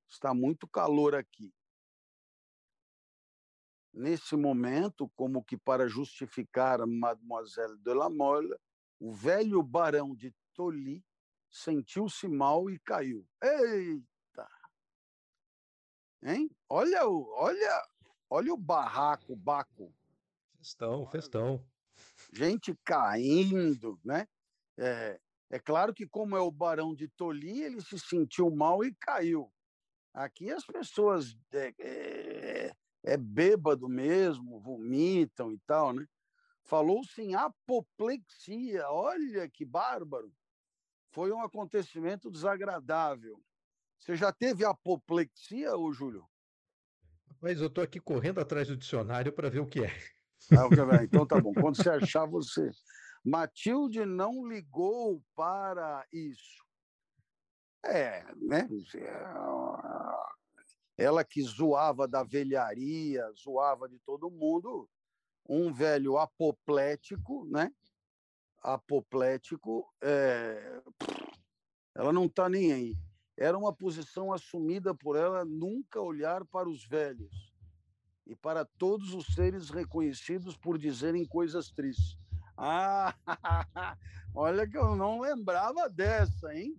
[0.09, 1.53] Está muito calor aqui.
[3.93, 8.55] Nesse momento, como que para justificar Mademoiselle de la Mole,
[8.99, 11.03] o velho barão de Tolly
[11.49, 13.25] sentiu-se mal e caiu.
[13.41, 14.49] Eita!
[16.23, 16.49] Hein?
[16.67, 17.87] Olha o, olha,
[18.29, 19.93] olha o barraco, o baco.
[20.57, 21.65] Festão, festão
[22.33, 24.27] gente caindo, né?
[24.77, 28.93] É, é claro que, como é o Barão de Toli, ele se sentiu mal e
[28.95, 29.51] caiu.
[30.15, 32.71] Aqui as pessoas é, é,
[33.04, 36.08] é bêbado mesmo, vomitam e tal, né?
[36.63, 40.34] Falou-se em apoplexia, olha que bárbaro.
[41.12, 43.43] Foi um acontecimento desagradável.
[43.99, 46.25] Você já teve apoplexia, ô Júlio?
[47.41, 49.91] Mas eu estou aqui correndo atrás do dicionário para ver o que é.
[50.51, 51.54] Ah, então tá bom.
[51.62, 52.71] Quando você achar, você.
[53.23, 56.64] Matilde não ligou para isso.
[57.86, 58.67] É, né?
[60.98, 64.89] Ela que zoava da velharia, zoava de todo mundo,
[65.48, 67.71] um velho apoplético, né?
[68.62, 70.82] Apoplético, é...
[71.93, 72.98] ela não está nem aí.
[73.38, 77.54] Era uma posição assumida por ela nunca olhar para os velhos
[78.26, 82.17] e para todos os seres reconhecidos por dizerem coisas tristes.
[82.58, 83.13] Ah,
[84.34, 86.76] olha que eu não lembrava dessa, hein?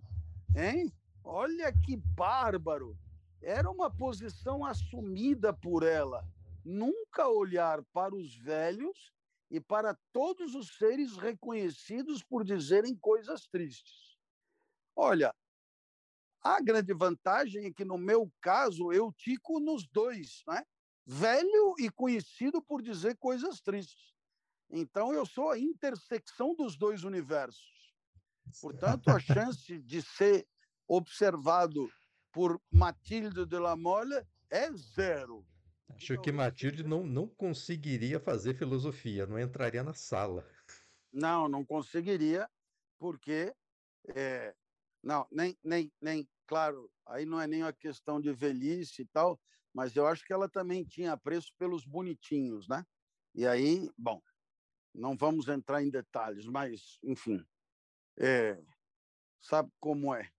[0.55, 0.91] Hein?
[1.29, 2.97] Olha que bárbaro!
[3.41, 6.25] Era uma posição assumida por ela.
[6.63, 9.11] Nunca olhar para os velhos
[9.51, 14.17] e para todos os seres reconhecidos por dizerem coisas tristes.
[14.95, 15.35] Olha,
[16.41, 20.63] a grande vantagem é que, no meu caso, eu tico nos dois, né?
[21.05, 24.15] velho e conhecido por dizer coisas tristes.
[24.69, 27.93] Então, eu sou a intersecção dos dois universos.
[28.61, 30.47] Portanto, a chance de ser
[30.87, 31.89] observado
[32.31, 35.45] por Matilde de la Mole é zero.
[35.89, 40.47] Acho que Matilde não, não conseguiria fazer filosofia, não entraria na sala.
[41.11, 42.47] Não, não conseguiria,
[42.99, 43.53] porque
[44.15, 44.53] é,
[45.03, 49.39] não, nem, nem, nem, claro, aí não é nem uma questão de velhice e tal,
[49.73, 52.83] mas eu acho que ela também tinha apreço pelos bonitinhos, né?
[53.33, 54.21] E aí, bom,
[54.93, 57.43] não vamos entrar em detalhes, mas, enfim,
[58.19, 58.61] é,
[59.39, 60.29] sabe como é?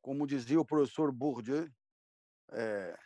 [0.00, 1.68] Como dizia o professor Bourdieu,
[2.52, 2.98] é,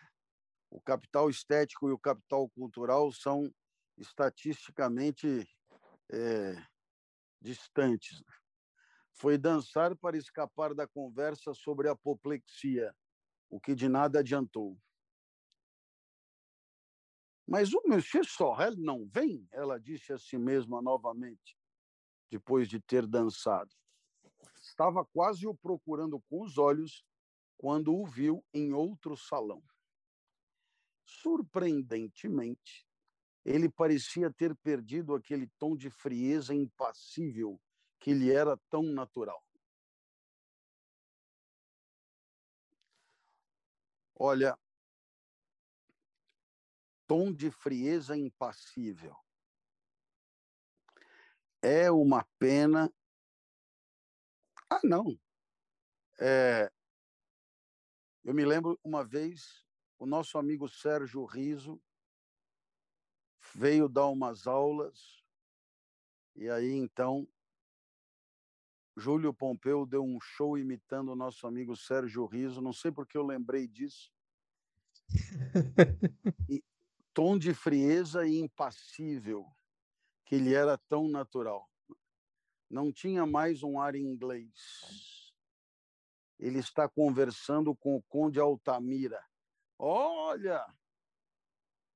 [0.71, 3.53] o capital estético e o capital cultural são
[3.97, 5.49] estatisticamente
[6.11, 6.55] é,
[7.41, 8.23] distantes.
[9.13, 12.95] Foi dançar para escapar da conversa sobre apoplexia,
[13.49, 14.77] o que de nada adiantou.
[17.47, 21.57] Mas o Monsieur Sorel não vem, ela disse a si mesma novamente,
[22.31, 23.71] depois de ter dançado.
[24.75, 27.05] Estava quase o procurando com os olhos
[27.57, 29.63] quando o viu em outro salão.
[31.07, 32.87] Surpreendentemente,
[33.45, 37.61] ele parecia ter perdido aquele tom de frieza impassível
[38.01, 39.43] que lhe era tão natural.
[44.17, 44.59] Olha,
[47.07, 49.17] tom de frieza impassível.
[51.63, 52.93] É uma pena.
[54.75, 55.17] Ah, não.
[56.21, 56.69] É...
[58.25, 59.65] Eu me lembro uma vez,
[59.99, 61.81] o nosso amigo Sérgio Riso
[63.55, 65.23] veio dar umas aulas,
[66.35, 67.29] e aí então
[68.97, 73.25] Júlio Pompeu deu um show imitando o nosso amigo Sérgio Riso, não sei porque eu
[73.25, 74.13] lembrei disso.
[76.51, 76.65] E,
[77.13, 79.47] tom de frieza e impassível,
[80.25, 81.71] que ele era tão natural.
[82.75, 85.33] Não tinha mais um ar inglês.
[86.41, 89.25] Ele está conversando com o Conde Altamira.
[89.79, 90.67] Olha,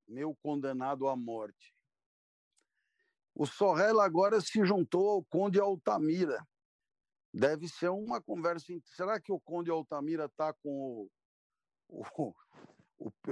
[0.06, 1.74] meu condenado à morte.
[3.34, 6.46] O Sorrel agora se juntou ao Conde Altamira.
[7.34, 8.72] Deve ser uma conversa.
[8.84, 11.10] Será que o Conde Altamira está com
[11.88, 12.34] o, o,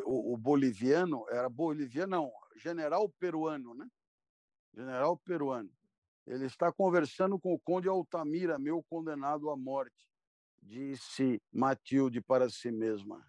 [0.04, 1.24] o, o, boliviano?
[1.30, 3.88] Era boliviano, não, general peruano, né?
[4.74, 5.75] General peruano.
[6.26, 10.10] Ele está conversando com o Conde Altamira, meu condenado à morte,
[10.60, 13.24] disse Matilde para si mesma.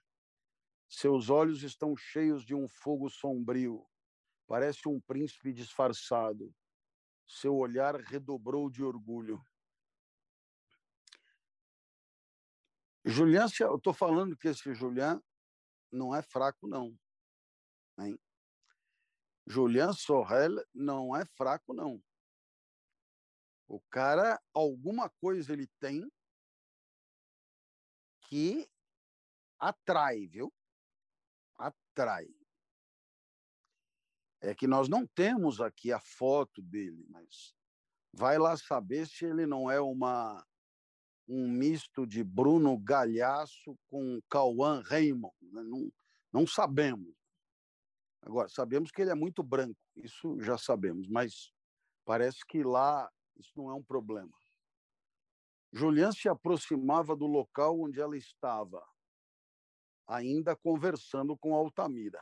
[0.89, 3.85] Seus olhos estão cheios de um fogo sombrio.
[4.47, 6.55] Parece um príncipe disfarçado.
[7.27, 9.45] Seu olhar redobrou de orgulho.
[13.05, 15.21] Julian, eu estou falando que esse Julian
[15.91, 16.97] não é fraco, não.
[17.99, 18.17] Hein?
[19.45, 22.01] Julian Sorrel não é fraco, não.
[23.67, 26.09] O cara, alguma coisa ele tem
[28.21, 28.69] que
[29.59, 30.53] atrai, viu?
[31.57, 32.27] Atrai.
[34.41, 37.53] É que nós não temos aqui a foto dele, mas
[38.13, 40.45] vai lá saber se ele não é uma
[41.29, 45.35] um misto de Bruno Galhaço com Cauã Raymond.
[45.41, 45.61] Né?
[45.63, 45.91] Não,
[46.31, 47.13] não sabemos.
[48.21, 51.51] Agora, sabemos que ele é muito branco, isso já sabemos, mas
[52.05, 54.33] parece que lá isso não é um problema.
[55.71, 58.83] Julian se aproximava do local onde ela estava,
[60.07, 62.21] ainda conversando com Altamira.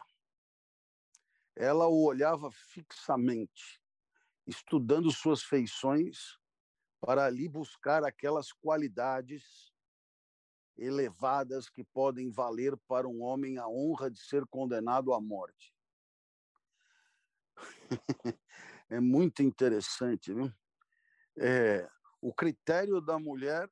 [1.55, 3.81] Ela o olhava fixamente,
[4.45, 6.37] estudando suas feições
[6.99, 9.71] para ali buscar aquelas qualidades
[10.77, 15.73] elevadas que podem valer para um homem a honra de ser condenado à morte.
[18.89, 20.51] é muito interessante, viu?
[21.37, 21.87] É,
[22.21, 23.69] o critério da mulher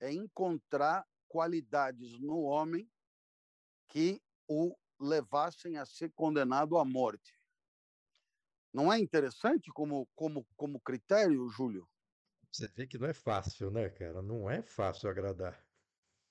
[0.00, 2.90] é encontrar qualidades no homem
[3.88, 7.38] que o levassem a ser condenado à morte.
[8.72, 11.88] Não é interessante como, como, como critério, Júlio?
[12.50, 14.22] Você vê que não é fácil, né, cara?
[14.22, 15.64] Não é fácil agradar.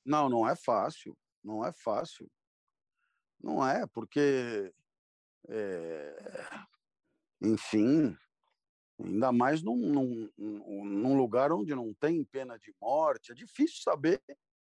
[0.05, 1.17] Não, não é fácil.
[1.43, 2.29] Não é fácil.
[3.39, 4.73] Não é, porque.
[5.49, 6.15] É,
[7.41, 8.17] enfim,
[8.99, 14.21] ainda mais num, num, num, lugar onde não tem pena de morte, é difícil saber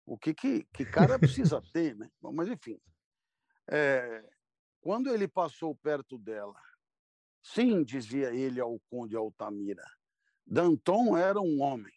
[0.05, 2.11] o que, que, que cara precisa ter, né?
[2.21, 2.81] Mas, enfim.
[3.71, 4.25] É,
[4.81, 6.61] quando ele passou perto dela,
[7.43, 9.85] sim, dizia ele ao conde Altamira,
[10.47, 11.93] Danton era um homem.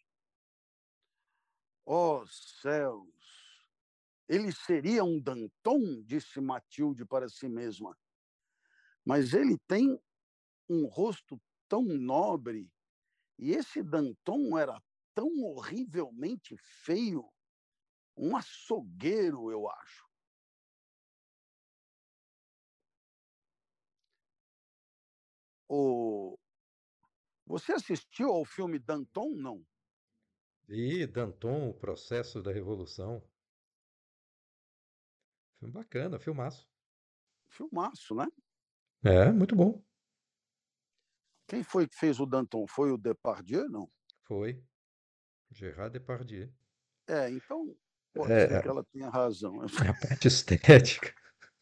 [1.84, 3.08] Oh, céus!
[4.28, 7.96] Ele seria um Danton, disse Matilde para si mesma.
[9.04, 10.00] Mas ele tem
[10.68, 11.40] um rosto
[11.72, 12.70] tão nobre
[13.38, 14.78] e esse Danton era
[15.14, 17.32] tão horrivelmente feio,
[18.14, 20.06] um açougueiro, eu acho.
[25.66, 26.36] O,
[27.46, 29.64] você assistiu ao filme Danton, não?
[30.68, 33.22] E Danton, o processo da revolução.
[35.58, 36.68] Filme bacana, filmaço.
[37.48, 38.26] Filmaço, né?
[39.04, 39.82] É, muito bom.
[41.52, 42.66] Quem foi que fez o Danton?
[42.66, 43.86] Foi o Depardieu, não?
[44.24, 44.64] Foi.
[45.50, 46.50] Gerard Depardieu.
[47.06, 47.76] É, então
[48.14, 49.52] pode é, ser que ela tenha razão.
[49.84, 51.14] É a parte estética.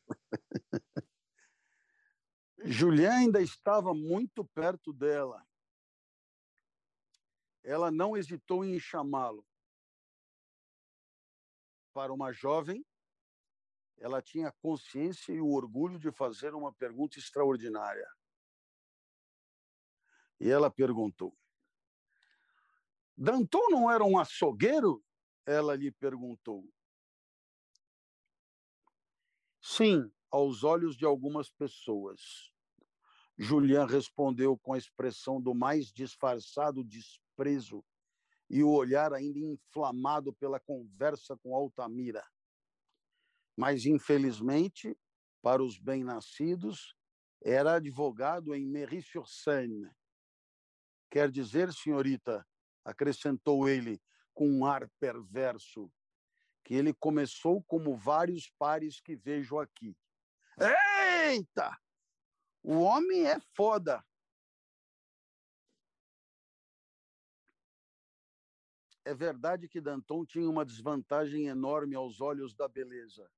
[2.65, 5.45] Julián ainda estava muito perto dela
[7.65, 9.45] ela não hesitou em chamá-lo.
[11.93, 12.87] Para uma jovem,
[13.99, 18.09] ela tinha a consciência e o orgulho de fazer uma pergunta extraordinária.
[20.41, 21.37] E ela perguntou:
[23.17, 25.05] Danton não era um açougueiro?
[25.45, 26.67] Ela lhe perguntou.
[29.61, 32.51] Sim, aos olhos de algumas pessoas.
[33.37, 37.85] Julian respondeu com a expressão do mais disfarçado desprezo
[38.49, 42.25] e o olhar ainda inflamado pela conversa com Altamira.
[43.57, 44.97] Mas, infelizmente,
[45.41, 46.95] para os bem-nascidos,
[47.43, 49.91] era advogado em Méry-sur-Seine.
[51.11, 52.47] Quer dizer, senhorita,
[52.85, 54.01] acrescentou ele
[54.33, 55.93] com um ar perverso,
[56.65, 59.97] que ele começou como vários pares que vejo aqui.
[61.27, 61.77] Eita!
[62.63, 64.05] O homem é foda.
[69.05, 73.29] É verdade que Danton tinha uma desvantagem enorme aos olhos da beleza.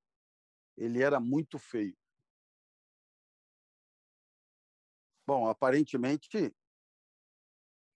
[0.77, 1.97] Ele era muito feio.
[5.25, 6.53] Bom, aparentemente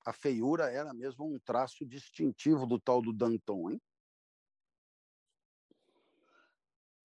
[0.07, 3.81] a feiura era mesmo um traço distintivo do tal do Danton, hein?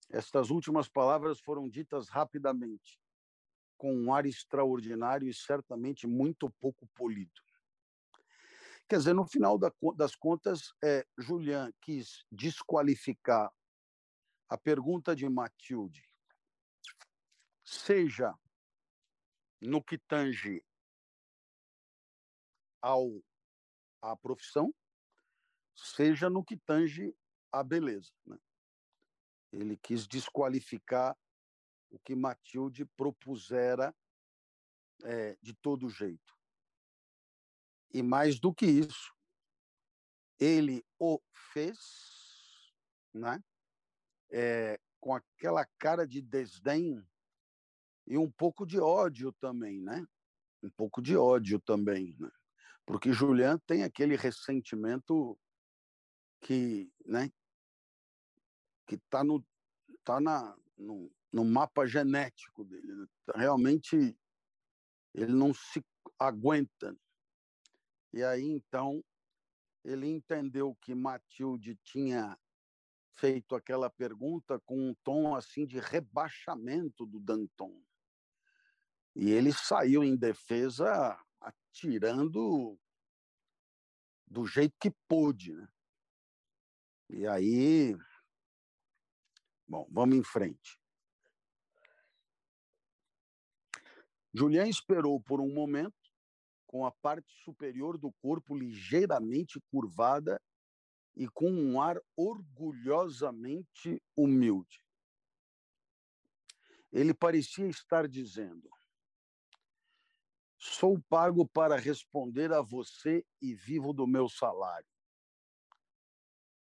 [0.09, 2.97] Estas últimas palavras foram ditas rapidamente,
[3.75, 7.41] com um ar extraordinário e certamente muito pouco polido.
[8.87, 9.59] Quer dizer, no final
[9.97, 13.51] das contas, é, Julian quis desqualificar
[14.47, 16.07] a pergunta de Matilde,
[17.65, 18.33] seja
[19.59, 20.63] no que tange
[22.83, 23.23] ao
[24.01, 24.75] à profissão,
[25.73, 27.15] seja no que tange
[27.49, 28.11] à beleza.
[28.25, 28.37] Né?
[29.53, 31.17] Ele quis desqualificar
[31.89, 33.95] o que Matilde propusera
[35.03, 36.37] é, de todo jeito.
[37.93, 39.15] E mais do que isso,
[40.37, 41.21] ele o
[41.53, 41.79] fez
[43.13, 43.41] né,
[44.31, 47.01] é, com aquela cara de desdém
[48.05, 50.05] e um pouco de ódio também, né?
[50.61, 52.31] Um pouco de ódio também, né?
[52.85, 55.37] Porque Julian tem aquele ressentimento
[56.41, 57.31] que, né,
[58.85, 59.45] que está no,
[60.03, 62.93] tá na, no, no mapa genético dele.
[62.93, 63.07] Né?
[63.35, 64.17] Realmente
[65.13, 65.83] ele não se
[66.19, 66.95] aguenta.
[68.11, 69.03] E aí, então,
[69.83, 72.37] ele entendeu que Matilde tinha
[73.15, 77.81] feito aquela pergunta com um tom assim de rebaixamento do Danton.
[79.15, 82.79] E ele saiu em defesa atirando
[84.27, 85.67] do jeito que pôde, né?
[87.09, 87.95] E aí
[89.73, 90.79] Bom, vamos em frente.
[94.33, 95.95] Julian esperou por um momento,
[96.67, 100.39] com a parte superior do corpo ligeiramente curvada
[101.15, 104.83] e com um ar orgulhosamente humilde.
[106.91, 108.69] Ele parecia estar dizendo:
[110.65, 114.87] Sou pago para responder a você e vivo do meu salário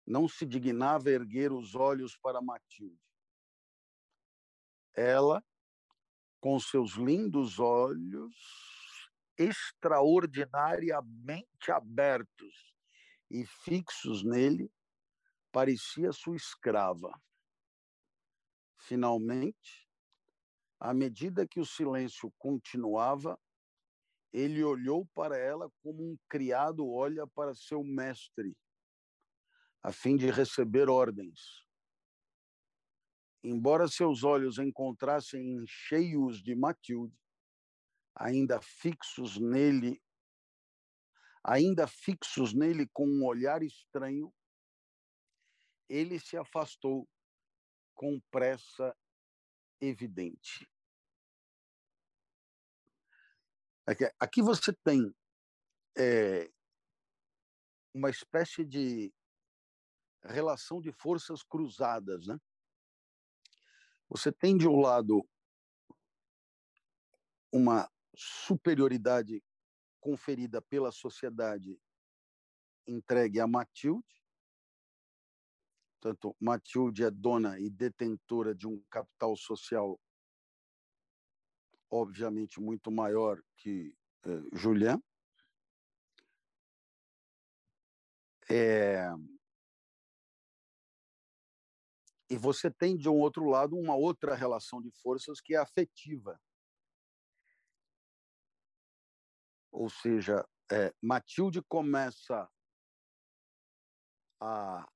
[0.06, 2.96] não se dignava erguer os olhos para Matilde.
[4.94, 5.44] Ela,
[6.40, 8.32] com seus lindos olhos
[9.36, 12.74] extraordinariamente abertos
[13.30, 14.72] e fixos nele,
[15.52, 17.12] parecia sua escrava.
[18.78, 19.86] Finalmente,
[20.78, 23.38] à medida que o silêncio continuava,
[24.36, 28.54] ele olhou para ela como um criado olha para seu mestre
[29.82, 31.64] a fim de receber ordens.
[33.42, 37.16] Embora seus olhos encontrassem cheios de Matilde,
[38.14, 40.02] ainda fixos nele,
[41.42, 44.30] ainda fixos nele com um olhar estranho,
[45.88, 47.08] ele se afastou
[47.94, 48.94] com pressa
[49.80, 50.68] evidente.
[54.18, 55.14] Aqui você tem
[55.96, 56.50] é,
[57.94, 59.14] uma espécie de
[60.24, 62.36] relação de forças cruzadas, né?
[64.08, 65.24] Você tem de um lado
[67.52, 69.42] uma superioridade
[70.00, 71.80] conferida pela sociedade
[72.86, 74.04] entregue a Matilde.
[76.00, 79.98] Tanto Matilde é dona e detentora de um capital social
[81.90, 85.00] obviamente muito maior que eh, Julian.
[88.48, 89.10] É,
[92.28, 96.40] e você tem, de um outro lado, uma outra relação de forças que é afetiva.
[99.70, 102.50] Ou seja, é, Matilde começa
[104.40, 104.88] a,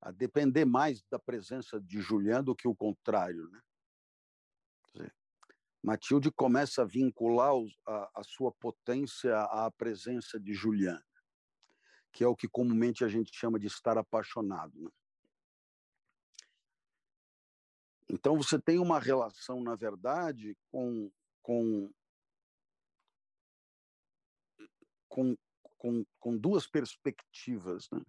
[0.00, 3.48] a depender mais da presença de Julián do que o contrário.
[3.50, 3.60] Né?
[5.82, 7.52] Matilde começa a vincular
[7.86, 11.04] a, a sua potência à presença de Juliana,
[12.12, 14.76] que é o que comumente a gente chama de estar apaixonado.
[14.80, 14.90] Né?
[18.10, 21.10] Então você tem uma relação, na verdade, com,
[21.42, 21.92] com,
[25.08, 25.36] com,
[25.76, 28.02] com, com duas perspectivas, né?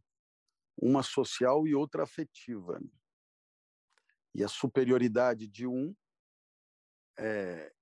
[0.82, 2.80] uma social e outra afetiva.
[2.80, 2.89] Né?
[4.34, 5.93] E a superioridade de um
[7.20, 7.74] é,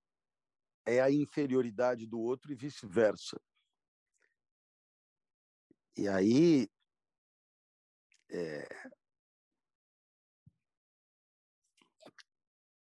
[0.86, 3.40] é a inferioridade do outro e vice-versa.
[5.96, 6.68] E aí
[8.30, 8.68] é,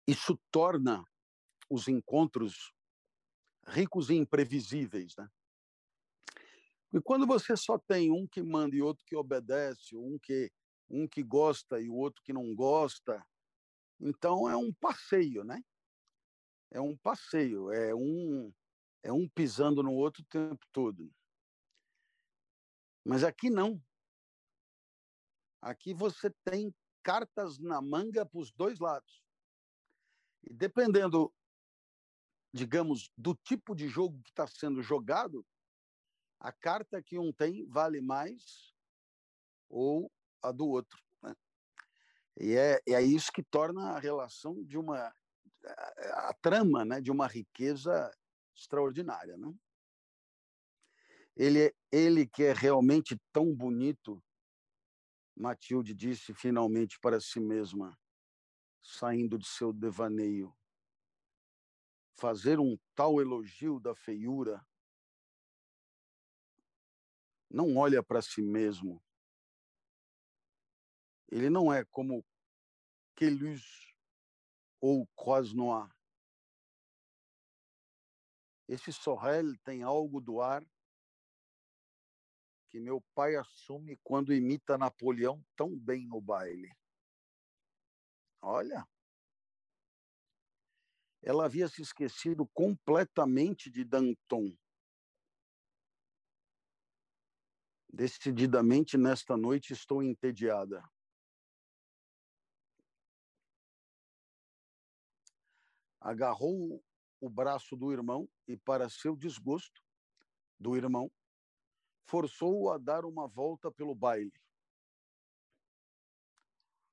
[0.07, 1.05] isso torna
[1.69, 2.73] os encontros
[3.67, 5.29] ricos e imprevisíveis, né?
[6.93, 10.51] E quando você só tem um que manda e outro que obedece, um que
[10.89, 13.21] um que gosta e o outro que não gosta,
[14.01, 15.61] então é um passeio, né?
[16.71, 18.53] É um passeio, é um
[19.03, 21.13] é um pisando no outro o tempo todo.
[23.05, 23.81] Mas aqui não.
[25.63, 29.23] Aqui você tem cartas na manga para os dois lados.
[30.43, 31.33] E dependendo,
[32.53, 35.47] digamos, do tipo de jogo que está sendo jogado,
[36.41, 38.75] a carta que um tem vale mais
[39.69, 40.11] ou
[40.43, 41.01] a do outro.
[41.23, 41.35] Né?
[42.41, 45.15] E é, é isso que torna a relação de uma
[45.67, 48.11] a, trama, né, de uma riqueza
[48.55, 49.53] extraordinária, né?
[51.37, 54.23] Ele ele que é realmente tão bonito,
[55.37, 57.99] Matilde disse finalmente para si mesma,
[58.83, 60.57] saindo de seu devaneio.
[62.19, 64.67] Fazer um tal elogio da feiura
[67.51, 69.03] não olha para si mesmo.
[71.29, 72.25] Ele não é como
[73.15, 73.96] Queluz
[74.87, 75.91] ou Croisnois.
[78.69, 80.65] Esse Sorel tem algo do ar
[82.69, 86.73] que meu pai assume quando imita Napoleão tão bem no baile.
[88.41, 88.87] Olha,
[91.21, 94.57] ela havia se esquecido completamente de Danton.
[97.93, 100.81] Decididamente, nesta noite, estou entediada.
[106.07, 106.81] Agarrou
[107.21, 109.83] o braço do irmão e, para seu desgosto,
[110.57, 111.11] do irmão,
[112.09, 114.33] forçou-o a dar uma volta pelo baile.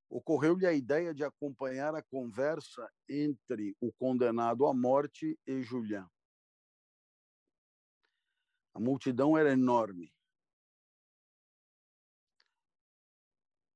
[0.10, 6.10] Ocorreu-lhe a ideia de acompanhar a conversa entre o condenado à morte e Julian.
[8.74, 10.12] A multidão era enorme.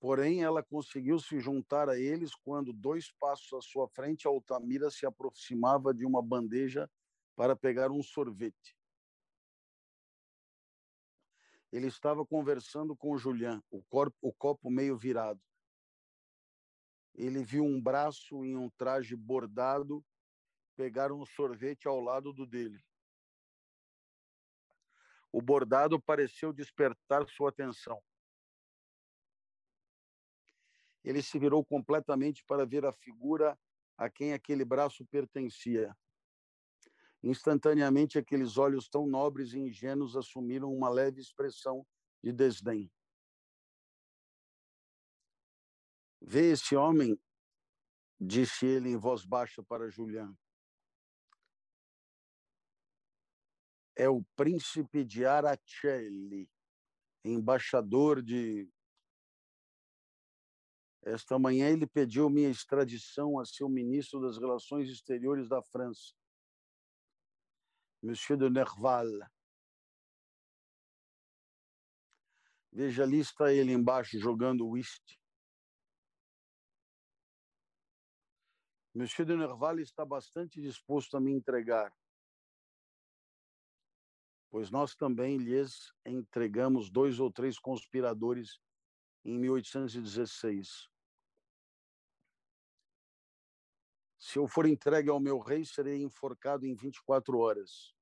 [0.08, 5.06] Porém, ela conseguiu se juntar a eles quando, dois passos à sua frente, Altamira se
[5.06, 6.90] aproximava de uma bandeja
[7.36, 8.74] para pegar um sorvete.
[11.74, 15.44] Ele estava conversando com Julian, o, corpo, o copo meio virado.
[17.14, 20.02] Ele viu um braço em um traje bordado
[20.78, 22.82] pegar um sorvete ao lado do dele.
[25.34, 28.02] O bordado pareceu despertar sua atenção.
[31.08, 33.58] Ele se virou completamente para ver a figura
[33.98, 35.98] a quem aquele braço pertencia.
[37.24, 41.88] Instantaneamente, aqueles olhos tão nobres e ingênuos assumiram uma leve expressão
[42.22, 42.92] de desdém.
[46.20, 47.18] Vê esse homem,
[48.20, 50.38] disse ele em voz baixa para Julián.
[53.96, 56.52] É o príncipe de Aracelli,
[57.24, 58.70] embaixador de
[61.08, 66.14] esta manhã ele pediu minha extradição a seu ministro das Relações Exteriores da França,
[68.04, 69.06] Monsieur de Nerval.
[72.72, 75.18] Veja, ali está ele embaixo jogando whist.
[78.94, 81.96] Monsieur de Nerval está bastante disposto a me entregar,
[84.50, 88.60] pois nós também lhes entregamos dois ou três conspiradores
[89.24, 90.97] em 1816.
[94.28, 97.96] Se eu for entregue ao meu rei, serei enforcado em 24 horas.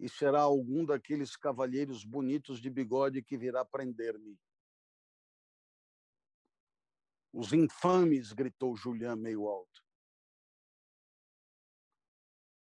[0.00, 4.36] E será algum daqueles cavalheiros bonitos de bigode que virá prender-me.
[7.32, 9.80] Os infames, gritou Julián meio alto.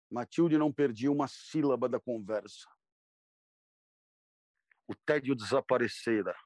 [0.08, 2.68] Matilde não perdia uma sílaba da conversa.
[4.86, 6.36] O tédio desaparecera.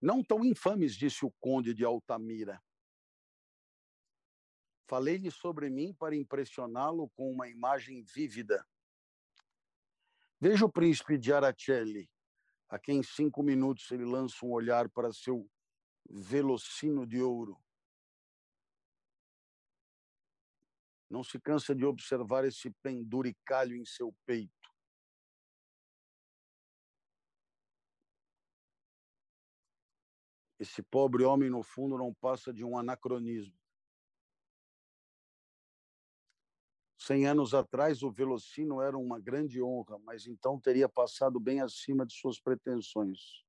[0.00, 2.62] Não tão infames, disse o conde de Altamira.
[4.86, 8.66] Falei-lhe sobre mim para impressioná-lo com uma imagem vívida.
[10.40, 12.08] Veja o príncipe de Aracelli,
[12.68, 15.50] a quem em cinco minutos ele lança um olhar para seu
[16.08, 17.60] velocino de ouro.
[21.10, 24.57] Não se cansa de observar esse penduricalho em seu peito.
[30.58, 33.56] Esse pobre homem, no fundo, não passa de um anacronismo.
[36.98, 42.04] Cem anos atrás, o Velocino era uma grande honra, mas então teria passado bem acima
[42.04, 43.44] de suas pretensões.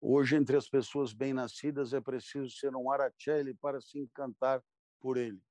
[0.00, 4.64] Hoje, entre as pessoas bem-nascidas, é preciso ser um Aracelli para se encantar
[4.98, 5.42] por ele.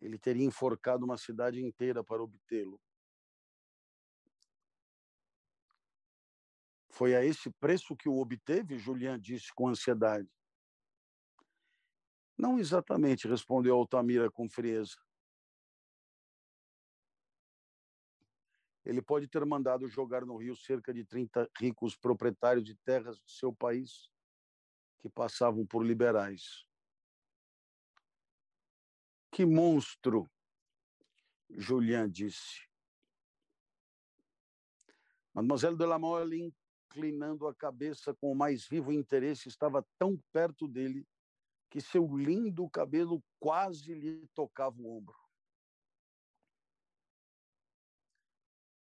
[0.00, 2.80] Ele teria enforcado uma cidade inteira para obtê-lo.
[6.98, 8.76] Foi a esse preço que o obteve?
[8.76, 10.28] Julian disse com ansiedade.
[12.36, 14.96] Não exatamente, respondeu Altamira com frieza.
[18.84, 23.30] Ele pode ter mandado jogar no rio cerca de 30 ricos proprietários de terras de
[23.30, 24.10] seu país
[24.98, 26.66] que passavam por liberais.
[29.30, 30.28] Que monstro!
[31.48, 32.68] Julian disse.
[35.32, 36.52] Mademoiselle de la Mole
[36.88, 41.06] inclinando a cabeça com o mais vivo interesse, estava tão perto dele
[41.70, 45.16] que seu lindo cabelo quase lhe tocava o ombro.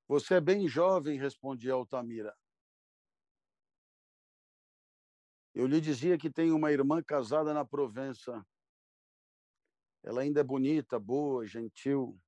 [0.08, 2.36] Você é bem jovem, respondia Altamira.
[5.54, 8.46] Eu lhe dizia que tenho uma irmã casada na Provença.
[10.04, 12.20] Ela ainda é bonita, boa, gentil.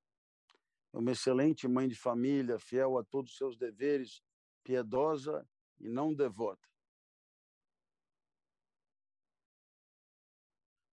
[0.93, 4.21] É uma excelente mãe de família, fiel a todos os seus deveres,
[4.63, 5.47] piedosa
[5.79, 6.67] e não devota.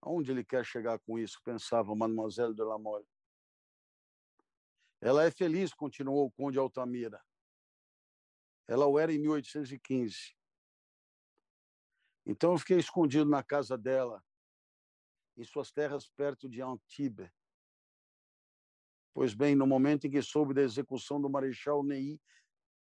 [0.02, 1.42] Aonde ele quer chegar com isso?
[1.44, 3.08] Pensava Mademoiselle de la Mole.
[5.02, 7.24] Ela é feliz, continuou o conde Altamira.
[8.68, 10.36] Ela o era em 1815.
[12.26, 14.24] Então eu fiquei escondido na casa dela,
[15.38, 17.30] em suas terras perto de Antibes.
[19.14, 22.20] Pois bem, no momento em que soube da execução do Marechal Ney,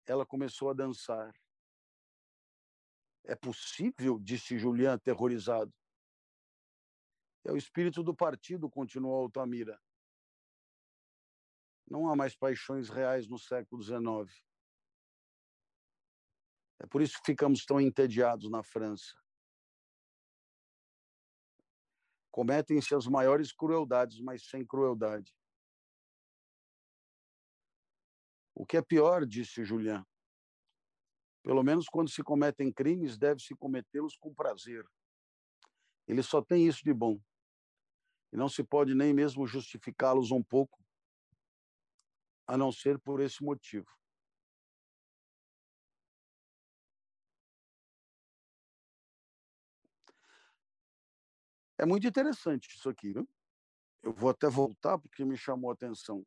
[0.06, 1.32] ela começou a dançar.
[3.24, 4.18] É possível?
[4.18, 5.72] disse Julian, aterrorizado.
[7.44, 9.80] É o espírito do partido, continuou Altamira.
[11.88, 14.44] Não há mais paixões reais no século XIX.
[16.80, 19.14] É por isso que ficamos tão entediados na França.
[22.30, 25.32] Cometem-se as maiores crueldades, mas sem crueldade.
[28.62, 30.06] O que é pior, disse Julian,
[31.42, 34.88] pelo menos quando se cometem crimes, deve-se cometê-los com prazer.
[36.06, 37.20] Ele só tem isso de bom.
[38.32, 40.80] E não se pode nem mesmo justificá-los um pouco,
[42.46, 43.90] a não ser por esse motivo.
[51.76, 53.12] É muito interessante isso aqui?
[54.04, 56.24] Eu vou até voltar porque me chamou a atenção.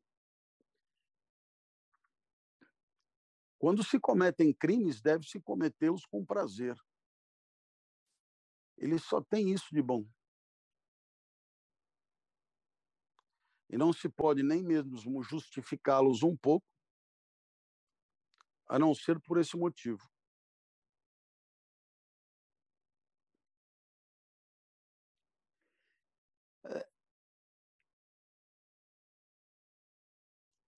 [3.66, 6.76] Quando se cometem crimes, deve-se cometê-los com prazer.
[8.78, 10.06] Ele só tem isso de bom.
[13.68, 16.64] E não se pode nem mesmo justificá-los um pouco,
[18.68, 20.08] a não ser por esse motivo.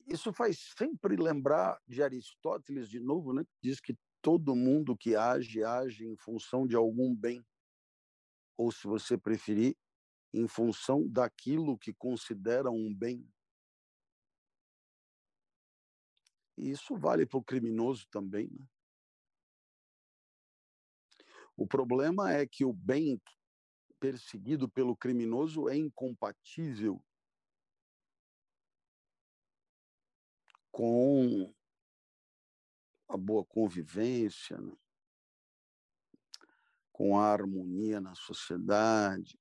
[0.09, 3.45] Isso faz sempre lembrar de Aristóteles de novo, né?
[3.63, 7.45] Diz que todo mundo que age age em função de algum bem,
[8.57, 9.77] ou se você preferir,
[10.33, 13.27] em função daquilo que considera um bem.
[16.57, 18.51] E isso vale para o criminoso também.
[18.51, 18.67] Né?
[21.57, 23.21] O problema é que o bem
[24.01, 27.03] perseguido pelo criminoso é incompatível
[30.79, 31.53] com
[33.09, 34.77] a boa convivência, né?
[36.93, 39.37] com a harmonia na sociedade.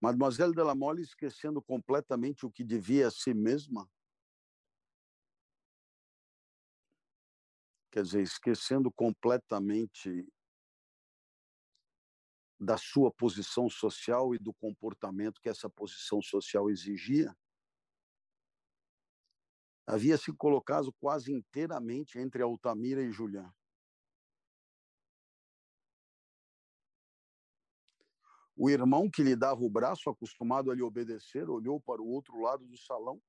[0.00, 3.90] Mademoiselle de la Mole esquecendo completamente o que devia a si mesma.
[7.90, 10.24] Quer dizer, esquecendo completamente
[12.62, 17.36] da sua posição social e do comportamento que essa posição social exigia,
[19.84, 23.52] havia se colocado quase inteiramente entre Altamira e Julián.
[28.56, 32.40] O irmão que lhe dava o braço, acostumado a lhe obedecer, olhou para o outro
[32.40, 33.20] lado do salão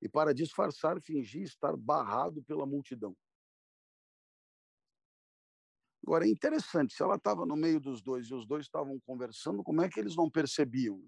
[0.00, 3.16] e, para disfarçar, fingia estar barrado pela multidão.
[6.06, 9.64] Agora, é interessante, se ela estava no meio dos dois e os dois estavam conversando,
[9.64, 11.02] como é que eles não percebiam?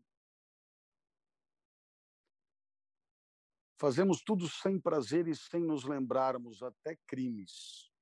[3.80, 7.92] Fazemos tudo sem prazer e sem nos lembrarmos, até crimes.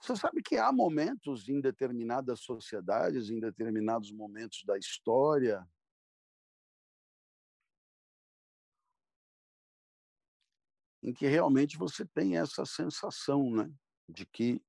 [0.00, 5.64] Você sabe que há momentos em determinadas sociedades, em determinados momentos da história,
[11.02, 13.72] em que realmente você tem essa sensação, né,
[14.08, 14.62] de que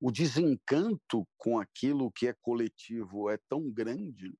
[0.00, 4.38] o desencanto com aquilo que é coletivo é tão grande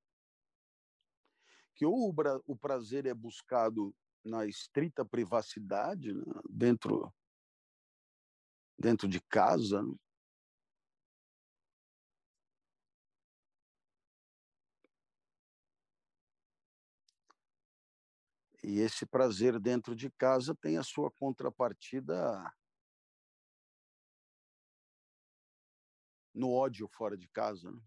[1.74, 2.12] que ou
[2.44, 3.94] o prazer é buscado
[4.24, 7.12] na estrita privacidade, né, dentro
[8.76, 9.82] dentro de casa,
[18.68, 22.14] E esse prazer dentro de casa tem a sua contrapartida
[26.34, 27.72] no ódio fora de casa.
[27.72, 27.80] Né?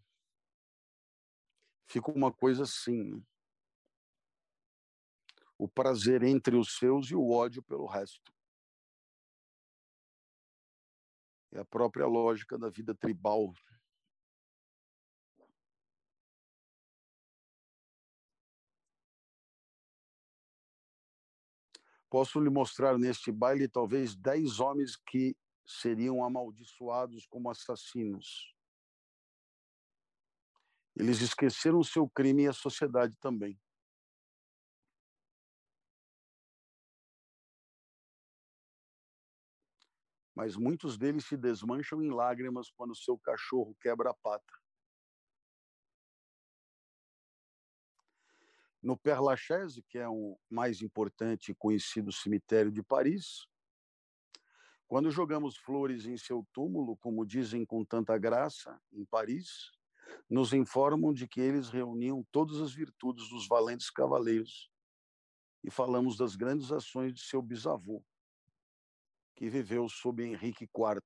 [1.86, 3.12] Fica uma coisa assim.
[3.12, 3.24] Né?
[5.56, 8.34] O prazer entre os seus e o ódio pelo resto.
[11.52, 13.54] É a própria lógica da vida tribal.
[22.12, 25.36] Posso lhe mostrar neste baile talvez dez homens que
[25.66, 28.54] seriam amaldiçoados como assassinos.
[30.96, 33.58] Eles esqueceram seu crime e a sociedade também.
[40.36, 44.61] Mas muitos deles se desmancham em lágrimas quando seu cachorro quebra a pata.
[48.82, 53.46] No Père Lachaise, que é o mais importante e conhecido cemitério de Paris.
[54.88, 59.72] Quando jogamos flores em seu túmulo, como dizem com tanta graça, em Paris,
[60.30, 64.70] nos informam de que eles reuniam todas as virtudes dos valentes cavaleiros
[65.64, 68.04] e falamos das grandes ações de seu bisavô,
[69.36, 71.02] que viveu sob Henrique IV,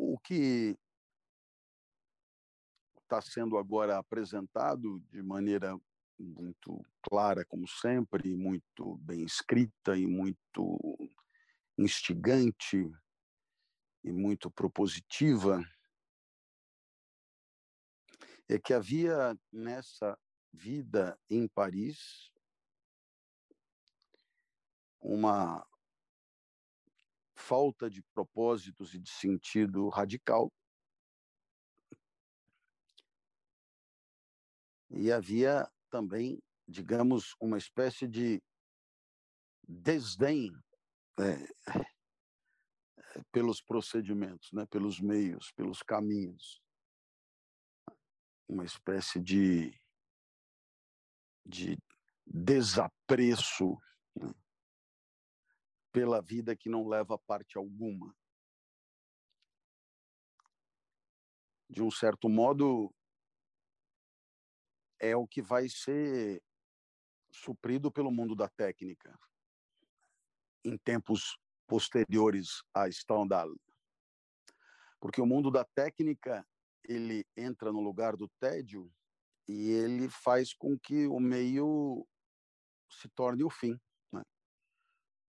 [0.00, 0.78] O que
[3.02, 5.76] está sendo agora apresentado de maneira
[6.16, 10.78] muito clara, como sempre, muito bem escrita e muito
[11.76, 12.88] instigante
[14.04, 15.60] e muito propositiva,
[18.48, 20.16] é que havia nessa
[20.52, 22.30] vida em Paris
[25.00, 25.66] uma
[27.38, 30.52] falta de propósitos e de sentido radical.
[34.90, 38.42] E havia também, digamos, uma espécie de
[39.66, 40.50] desdém
[41.20, 41.94] é,
[43.30, 46.60] pelos procedimentos, né, pelos meios, pelos caminhos.
[48.48, 49.78] Uma espécie de,
[51.46, 51.78] de
[52.26, 53.76] desapreço
[54.16, 54.32] né,
[55.98, 58.16] pela vida que não leva a parte alguma.
[61.68, 62.94] De um certo modo,
[65.00, 66.40] é o que vai ser
[67.32, 69.18] suprido pelo mundo da técnica
[70.64, 71.36] em tempos
[71.66, 73.52] posteriores a Stendhal.
[75.00, 76.46] Porque o mundo da técnica,
[76.84, 78.88] ele entra no lugar do tédio
[79.48, 82.06] e ele faz com que o meio
[82.88, 83.76] se torne o fim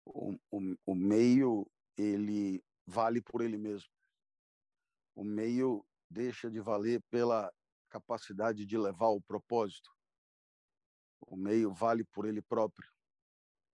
[0.05, 3.89] o, o, o meio ele vale por ele mesmo.
[5.15, 7.51] O meio deixa de valer pela
[7.89, 9.89] capacidade de levar o propósito.
[11.21, 12.91] O meio vale por ele próprio,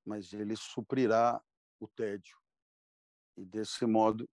[0.05, 1.41] mas ele suprirá
[1.79, 2.37] o tédio.
[3.37, 4.29] E desse modo,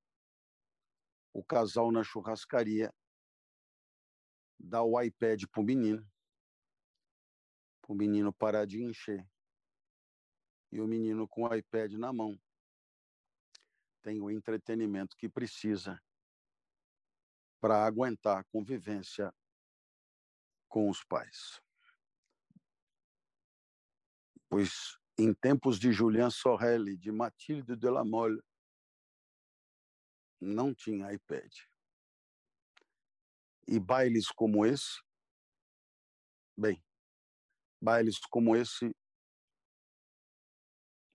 [1.32, 2.92] o casal na churrascaria
[4.58, 6.06] dá o iPad para o menino,
[7.80, 9.26] para o menino parar de encher
[10.70, 12.38] e o menino com o iPad na mão
[14.02, 16.00] tem o entretenimento que precisa
[17.60, 19.34] para aguentar a convivência
[20.68, 21.60] com os pais.
[24.48, 28.42] Pois em tempos de Julien Sorel de Mathilde Delamolle,
[30.40, 31.50] não tinha iPad.
[33.66, 35.00] E bailes como esse,
[36.56, 36.84] bem,
[37.80, 38.94] bailes como esse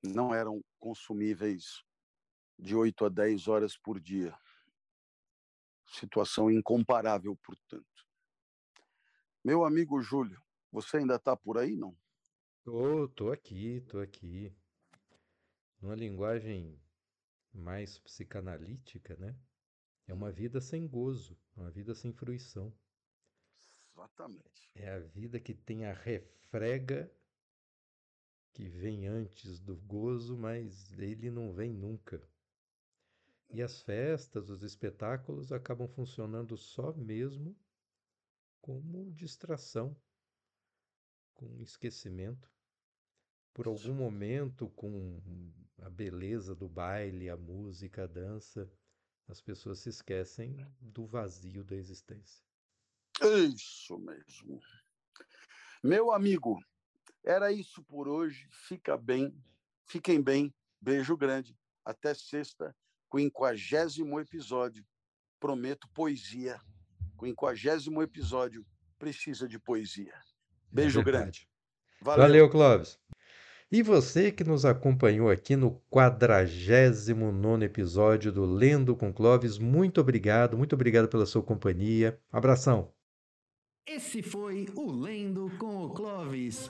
[0.04, 1.84] não eram consumíveis
[2.58, 4.38] de 8 a 10 horas por dia.
[5.88, 7.86] Situação incomparável, portanto.
[9.44, 10.42] Meu amigo Júlio,
[10.72, 11.98] você ainda está por aí, não?
[12.64, 14.56] Tô, tô aqui, tô aqui.
[15.82, 16.80] Numa linguagem
[17.52, 19.36] mais psicanalítica, né?
[20.08, 22.74] É uma vida sem gozo, uma vida sem fruição.
[23.94, 24.70] Exatamente.
[24.76, 27.12] É a vida que tem a refrega
[28.54, 32.22] que vem antes do gozo, mas ele não vem nunca.
[33.50, 37.56] E as festas, os espetáculos acabam funcionando só mesmo
[38.62, 39.96] como distração,
[41.34, 42.50] com esquecimento.
[43.54, 45.20] Por algum momento, com
[45.82, 48.72] a beleza do baile, a música, a dança,
[49.28, 52.46] as pessoas se esquecem do vazio da existência.
[53.54, 54.62] Isso mesmo.
[55.84, 56.58] Meu amigo,
[57.24, 58.48] era isso por hoje.
[58.50, 59.36] Fica bem,
[59.86, 60.54] fiquem bem.
[60.80, 61.56] Beijo grande.
[61.86, 62.76] Até sexta,
[63.12, 64.86] quinquagésimo episódio.
[65.40, 66.60] Prometo poesia.
[67.20, 68.66] Quinquagésimo episódio
[68.98, 70.14] precisa de poesia.
[70.72, 71.48] Beijo é grande.
[72.02, 73.00] Valeu, Valeu Clóvis.
[73.72, 80.58] E você que nos acompanhou aqui no 49 episódio do Lendo com Clóvis, muito obrigado,
[80.58, 82.20] muito obrigado pela sua companhia.
[82.32, 82.92] Abração.
[83.88, 86.70] Esse foi o Lendo com o Clóvis.